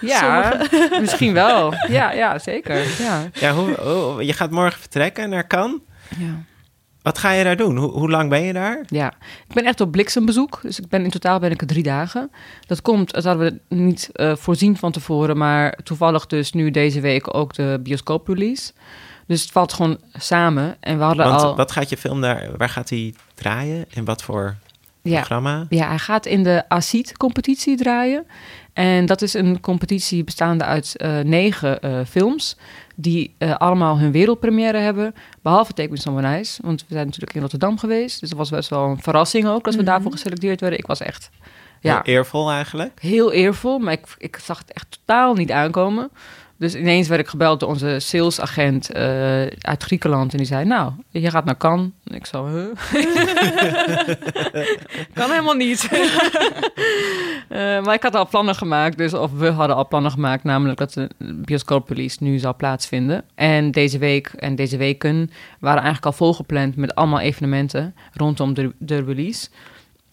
[0.00, 0.60] ja,
[1.00, 1.74] misschien wel.
[1.88, 2.76] Ja, ja zeker.
[3.02, 3.22] Ja.
[3.34, 5.78] ja, hoe, hoe- je gaat morgen vertrekken naar Cannes.
[6.18, 6.42] Ja.
[7.02, 7.76] Wat ga je daar doen?
[7.76, 8.84] Hoe, hoe lang ben je daar?
[8.86, 9.12] Ja,
[9.48, 10.58] ik ben echt op bliksembezoek.
[10.62, 12.30] Dus ik ben in totaal ben ik er drie dagen.
[12.66, 17.00] Dat komt, dat hadden we niet eh, voorzien van tevoren, maar toevallig dus nu deze
[17.00, 18.72] week ook de bioscooprelease.
[19.26, 20.76] Dus het valt gewoon samen.
[20.80, 21.56] En we hadden Want al.
[21.56, 23.84] wat gaat je film daar, waar gaat hij draaien?
[23.90, 24.56] In wat voor
[25.02, 25.66] ja, programma?
[25.68, 28.26] ja, hij gaat in de ACID-competitie draaien.
[28.72, 32.56] En dat is een competitie bestaande uit eh, negen eh, films.
[32.94, 35.14] Die eh, allemaal hun wereldpremière hebben.
[35.42, 36.62] Behalve Take Me Somewhere Nice.
[36.64, 38.20] Want we zijn natuurlijk in Rotterdam geweest.
[38.20, 39.64] Dus dat was best wel een verrassing ook.
[39.64, 39.90] Dat we Mhm.
[39.90, 40.78] daarvoor geselecteerd werden.
[40.78, 41.30] Ik was echt
[41.80, 43.00] ja, Heel eervol eigenlijk.
[43.00, 46.10] heel eervol, maar ik, ik zag het echt totaal niet aankomen.
[46.64, 50.32] Dus ineens werd ik gebeld door onze salesagent eh, uit Griekenland.
[50.32, 51.88] En die zei, nou, je gaat naar Cannes.
[52.04, 52.64] Ik zo, huh?
[55.14, 55.88] kan helemaal niet.
[57.48, 58.98] Eh, maar ik had al plannen gemaakt.
[58.98, 60.44] Dus, of we hadden al plannen gemaakt.
[60.44, 63.24] Namelijk dat de bioscooprelease nu zou plaatsvinden.
[63.34, 66.76] En deze week en deze weken waren eigenlijk al volgepland...
[66.76, 69.48] met allemaal evenementen rondom de, de release.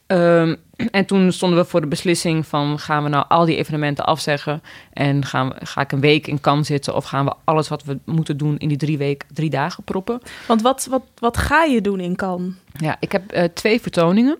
[0.07, 0.55] Ehm,
[0.91, 4.61] en toen stonden we voor de beslissing van gaan we nou al die evenementen afzeggen
[4.93, 7.83] en gaan we, ga ik een week in Cannes zitten of gaan we alles wat
[7.83, 10.21] we moeten doen in die drie, week, drie dagen proppen.
[10.47, 12.53] Want wat, wat, wat ga je doen in Cannes?
[12.77, 14.37] Ja, ik heb eh, twee vertoningen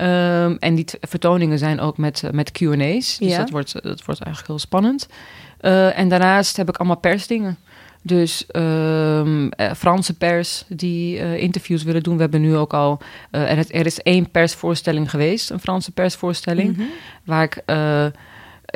[0.00, 3.38] Ehm, en die vertoningen zijn ook met, eh, met Q&A's, dus Ja.
[3.38, 5.08] dat, wordt, dat wordt eigenlijk heel spannend.
[5.60, 7.58] Eh, en daarnaast heb ik allemaal persdingen.
[8.02, 9.22] Dus eh,
[9.76, 12.14] Franse pers die eh, interviews willen doen.
[12.14, 13.00] We hebben nu ook al...
[13.30, 16.82] eh, en het, er is één persvoorstelling geweest, een Franse persvoorstelling...
[17.24, 17.62] waar ik...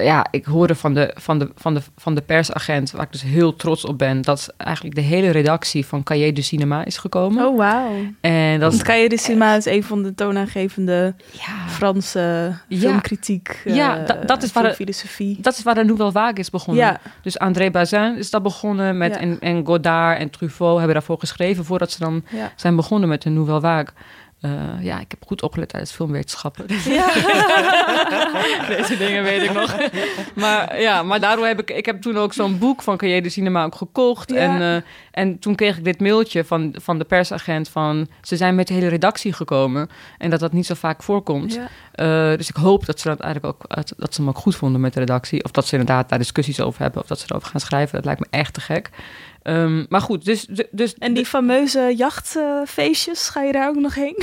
[0.02, 3.22] ja, ik hoorde van de, van, de, van, de, van de persagent, waar ik dus
[3.22, 4.22] heel trots op ben...
[4.22, 7.46] dat eigenlijk de hele redactie van Cahiers du Cinema is gekomen.
[7.46, 7.90] Oh, wauw.
[8.20, 13.62] En dat Want Cahiers de Cinema is een van de toonaangevende ja, Franse filmkritiek.
[13.64, 15.38] Ja, eh, da- dat is waar de- filosofie.
[15.40, 16.84] dat is waar de Nouvelle Vague is begonnen.
[16.84, 19.16] Ja, Dus André Bazin is dat begonnen met...
[19.16, 21.64] En, en Godard en Truffaut hebben daarvoor geschreven...
[21.64, 22.24] voordat ze dan
[22.56, 23.86] zijn begonnen met de Nouvelle Vague.
[24.44, 26.66] Eh, ja, ik heb goed opgelet tijdens filmwetenschappen.
[28.76, 29.76] Deze dingen weet ik nog.
[30.34, 31.70] maar ja, maar daardoor heb ik...
[31.70, 34.30] Ik heb toen ook zo'n boek van Cahiers de Cinema ook gekocht.
[34.30, 34.36] Ja.
[34.36, 38.08] En, eh, en toen kreeg ik dit mailtje van, van de persagent van...
[38.22, 39.88] Ze zijn met de hele redactie gekomen.
[40.18, 41.54] En dat dat niet zo vaak voorkomt.
[41.54, 41.68] Ja.
[41.92, 44.80] Eh, dus ik hoop dat ze dat eigenlijk ook dat ze hem ook goed vonden
[44.80, 45.44] met de redactie.
[45.44, 47.02] Of dat ze inderdaad daar discussies over hebben.
[47.02, 47.94] Of dat ze erover gaan schrijven.
[47.94, 48.90] Dat lijkt me echt te gek.
[49.44, 50.46] Ehm, maar goed, dus...
[50.70, 54.16] dus En die fameuze jachtfeestjes, ga je daar ook nog heen?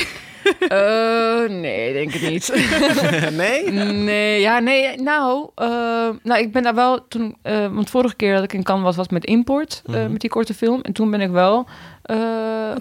[0.60, 2.52] Eh, nee, denk ik niet.
[3.42, 3.72] nee?
[3.92, 4.98] nee, ja, nee.
[5.02, 5.68] Nou, eh,
[6.24, 7.36] nou, ik ben daar wel toen...
[7.42, 9.82] eh, want vorige keer dat ik in Cannes was, was met Import.
[9.86, 10.12] eh, Mhm.
[10.12, 10.82] met die korte film.
[10.82, 11.66] En toen ben ik wel...
[12.04, 12.18] eh,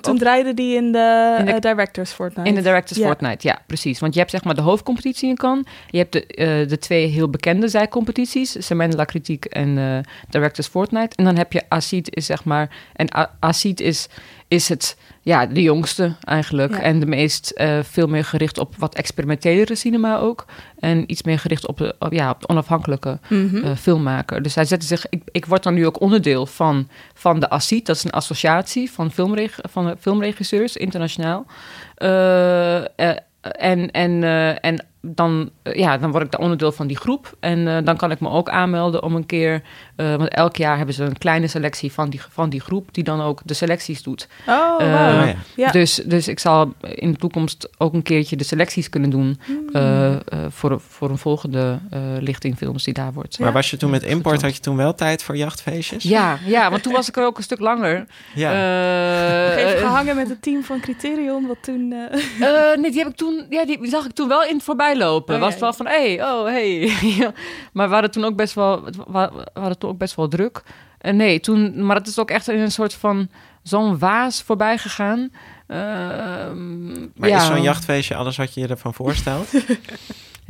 [0.01, 2.49] Toen draaide die in de, In de- Directors Fortnite.
[2.49, 3.07] in de Directors Ja.
[3.07, 3.99] Fortnite, ja, precies.
[4.01, 5.65] Want je hebt zeg maar de hoofdcompetitie in Cannes.
[5.91, 8.67] Je hebt de, eh, de twee heel bekende zijcompetities.
[8.67, 9.99] Semaine de la Critique en eh,
[10.29, 11.17] Directors Fortnite.
[11.17, 12.71] En dan heb je Acid is zeg maar...
[12.93, 13.09] En
[13.41, 14.09] Acid is,
[14.51, 14.97] is het...
[15.23, 16.73] Ja, de jongste eigenlijk.
[16.73, 16.81] Ja.
[16.81, 20.45] En de meest eh, veel meer gericht op wat experimentelere cinema ook.
[20.79, 23.57] En iets meer gericht op de, op, ja, op de onafhankelijke Mhm.
[23.65, 24.43] eh, filmmaker.
[24.43, 25.07] Dus hij zette zich.
[25.09, 27.87] Ik, ik word dan nu ook onderdeel van, van de ACID.
[27.87, 31.47] Dat is een associatie van, filmreg, van eh, filmregisseurs internationaal.
[31.95, 36.87] Eh, eh, en, en, eh, en dan, eh, ja, dan word ik daar onderdeel van
[36.87, 37.37] die groep.
[37.41, 39.63] En eh, dan kan ik me ook aanmelden om een keer.
[39.97, 42.89] eh, want elk jaar hebben ze een kleine selectie van die, van die groep.
[42.95, 44.29] die dan ook de selecties doet.
[44.47, 44.75] Oh.
[44.79, 45.35] Oh, ja.
[45.57, 45.71] Ja.
[45.71, 49.41] Dus, dus ik zal in de toekomst ook een keertje de selecties kunnen doen.
[49.45, 49.69] Hmm.
[49.73, 53.39] eh, eh, voor, voor een volgende eh, lichting films die daar wordt.
[53.39, 56.03] Maar was je toen met import, had je toen wel tijd voor jachtfeestjes?
[56.03, 58.07] Ja, ja, want toen was ik er ook een stuk langer.
[58.35, 58.53] Ja.
[58.53, 61.93] Eh, even eh, gehangen met het team van Criterion, wat toen...
[62.41, 64.63] eh, eh, nee, die heb ik toen, ja, die zag ik toen wel in het
[64.65, 65.35] voorbij lopen.
[65.35, 66.79] Oh, was ja, wel van, hé, hey, oh, hey.
[67.19, 67.33] Ja.
[67.73, 70.63] maar we hadden toen ook best wel, we hadden toen ook best wel druk.
[70.99, 73.29] En nee, toen, maar het is ook echt in een soort van
[73.63, 75.33] zo'n waas voorbij gegaan.
[75.67, 77.37] Ehm, maar ja.
[77.37, 79.49] is zo'n jachtfeestje alles wat je je ervan voorstelt?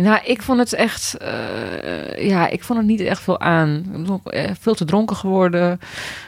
[0.01, 3.76] Nou, ik vond het echt, eh, ja, ik vond het niet echt veel aan.
[3.76, 5.80] Ik ben ook, eh, veel te dronken geworden.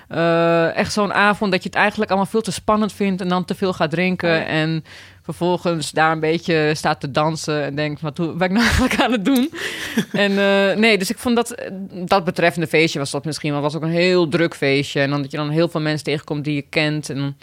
[0.08, 3.44] Eh, echt zo'n avond dat je het eigenlijk allemaal veel te spannend vindt en dan
[3.44, 4.46] te veel gaat drinken.
[4.46, 4.84] En
[5.22, 9.00] vervolgens daar een beetje staat te dansen en denkt, wat doe- ben ik nou eigenlijk
[9.00, 9.50] aan het doen?
[10.12, 11.54] en eh, nee, dus ik vond dat,
[11.92, 15.00] dat betreffende feestje was dat misschien wel, was ook een heel druk feestje.
[15.00, 17.36] En dan dat je dan heel veel mensen tegenkomt die je kent en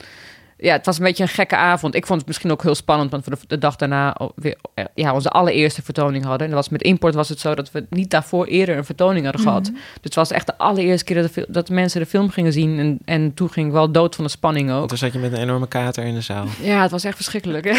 [0.61, 1.95] ja, het was een beetje een gekke avond.
[1.95, 5.13] Ik vond het misschien ook heel spannend, want we de, dag daarna weer eh, ja,
[5.13, 6.47] onze allereerste vertoning hadden.
[6.47, 9.23] En dat was met import was het zo dat we niet daarvoor eerder een vertoning
[9.23, 9.63] hadden gehad.
[9.63, 12.79] Dus het was echt de allereerste keer dat, de, dat mensen de film gingen zien.
[12.79, 14.87] En, en toen ging ik wel dood van de spanning ook.
[14.87, 16.45] Toen zat je met een enorme kater in de zaal.
[16.61, 17.65] Ja, het was echt verschrikkelijk.
[17.65, 17.73] Hè?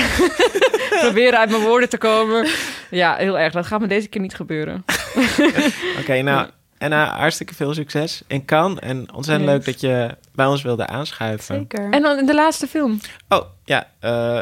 [1.00, 2.48] Proberen uit mijn woorden te komen.
[2.90, 3.52] Ja, heel erg.
[3.52, 4.84] Dat gaat me deze keer niet gebeuren.
[6.00, 6.48] Oké, nou,
[6.80, 8.78] en uh, hartstikke veel succes in Cannes.
[8.78, 9.56] En ontzettend Yes.
[9.56, 11.54] leuk dat je bij ons wilde aanschuiven.
[11.54, 11.90] Zeker.
[11.90, 13.00] En dan in de laatste film.
[13.28, 14.40] Oh, ja, eh,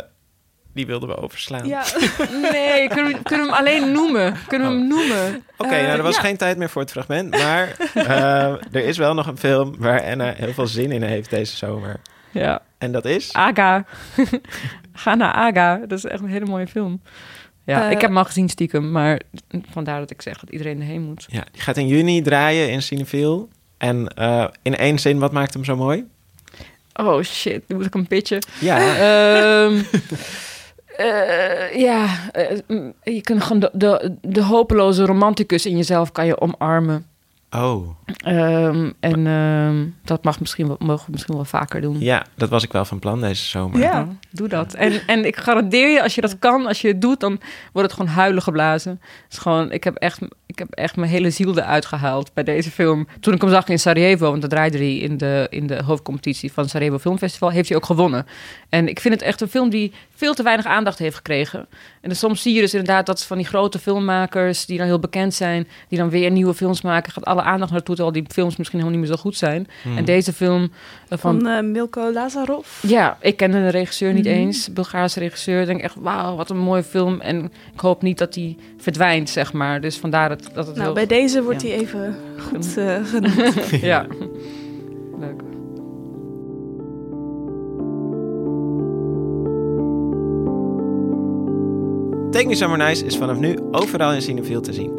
[0.74, 1.66] die wilden we overslaan.
[1.66, 1.82] ja.
[2.52, 4.34] Nee, kunnen we, kunnen we hem alleen noemen?
[4.48, 5.44] Kunnen we hem noemen?
[5.56, 6.20] Oké, Eh, nou, er was ja.
[6.22, 7.30] geen tijd meer voor het fragment.
[7.30, 8.42] Maar eh,
[8.74, 12.00] er is wel nog een film waar Anna heel veel zin in heeft deze zomer.
[12.30, 12.62] Ja.
[12.78, 13.32] En dat is...
[13.32, 13.84] Aga.
[14.92, 15.76] Ga naar Aga.
[15.86, 17.02] Dat is echt een hele mooie film.
[17.68, 19.20] Ja, Eh, ik heb hem al gezien stiekem, maar
[19.70, 21.24] vandaar dat ik zeg dat iedereen erheen moet.
[21.28, 23.46] Ja, die gaat in juni draaien in Cineville.
[23.78, 26.04] En eh, in één zin, wat maakt hem zo mooi?
[26.94, 28.38] Oh shit, nu moet ik een pitchen.
[28.60, 29.82] Ja, Ehm,
[30.96, 36.26] eh, ja, eh, mm, je kunt gewoon de, de, de hopeloze romanticus in jezelf kan
[36.26, 37.06] je omarmen.
[37.50, 42.00] Oh, Ehm, en ehm, dat mag misschien wel, mogen we misschien wel vaker doen.
[42.00, 43.78] ja, dat was ik wel van plan deze zomer.
[43.80, 43.84] Ja.
[43.98, 44.74] Ja, doe dat.
[44.74, 47.40] En, en ik garandeer je, als je dat kan, als je het doet, dan
[47.72, 49.00] wordt het gewoon huilen geblazen.
[49.24, 52.44] Het is gewoon, ik heb echt, ik heb echt mijn hele ziel eruit gehaald bij
[52.44, 53.06] deze film.
[53.20, 56.52] Toen ik hem zag in Sarajevo, want dat draaide hij in de, in de hoofdcompetitie
[56.52, 58.26] van het Sarajevo Filmfestival, heeft hij ook gewonnen.
[58.68, 61.66] En ik vind het echt een film die veel te weinig aandacht heeft gekregen.
[62.00, 64.98] En dus soms zie je dus inderdaad dat van die grote filmmakers, die dan heel
[64.98, 68.56] bekend zijn, die dan weer nieuwe films maken, gaat alle aandacht naartoe, terwijl die films
[68.56, 69.66] misschien helemaal niet meer zo goed zijn.
[69.96, 72.66] En deze film eh, van Van eh, Milko Lazarov.
[72.82, 74.34] ja, ik kende de regisseur niet Mhm.
[74.34, 75.60] eens, Bulgaarse regisseur.
[75.60, 77.20] Ik denk echt, wauw, wat een mooie film.
[77.20, 79.80] En ik hoop niet dat die verdwijnt, zeg maar.
[79.80, 80.94] Dus vandaar dat, dat het Nou, heel...
[80.94, 81.68] bij deze wordt ja.
[81.68, 83.68] hij even goed eh, genoemd.
[83.80, 84.06] ja.
[85.18, 85.40] Leuk.
[92.30, 94.90] Take Me Somewhere Nice is vanaf nu overal in Cineville te zien.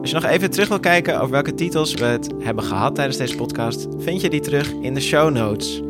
[0.00, 3.16] Als je nog even terug wil kijken over welke titels we het hebben gehad tijdens
[3.16, 5.82] deze podcast, vind je die terug in de show notes.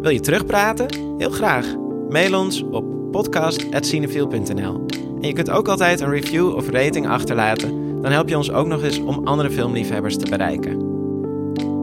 [0.00, 0.86] Wil je terugpraten?
[1.18, 1.66] Heel graag.
[2.08, 4.86] Mail ons op podcast.cineville.nl
[5.20, 7.85] En je kunt ook altijd een review of rating achterlaten.
[8.06, 10.78] Dan help je ons ook nog eens om andere filmliefhebbers te bereiken.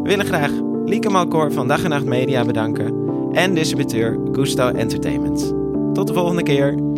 [0.03, 0.51] We willen graag
[0.86, 2.93] Lieke Malkoor van Dag en Nacht Media bedanken
[3.32, 5.53] en distributeur Gusto Entertainment.
[5.93, 6.93] Tot de volgende keer.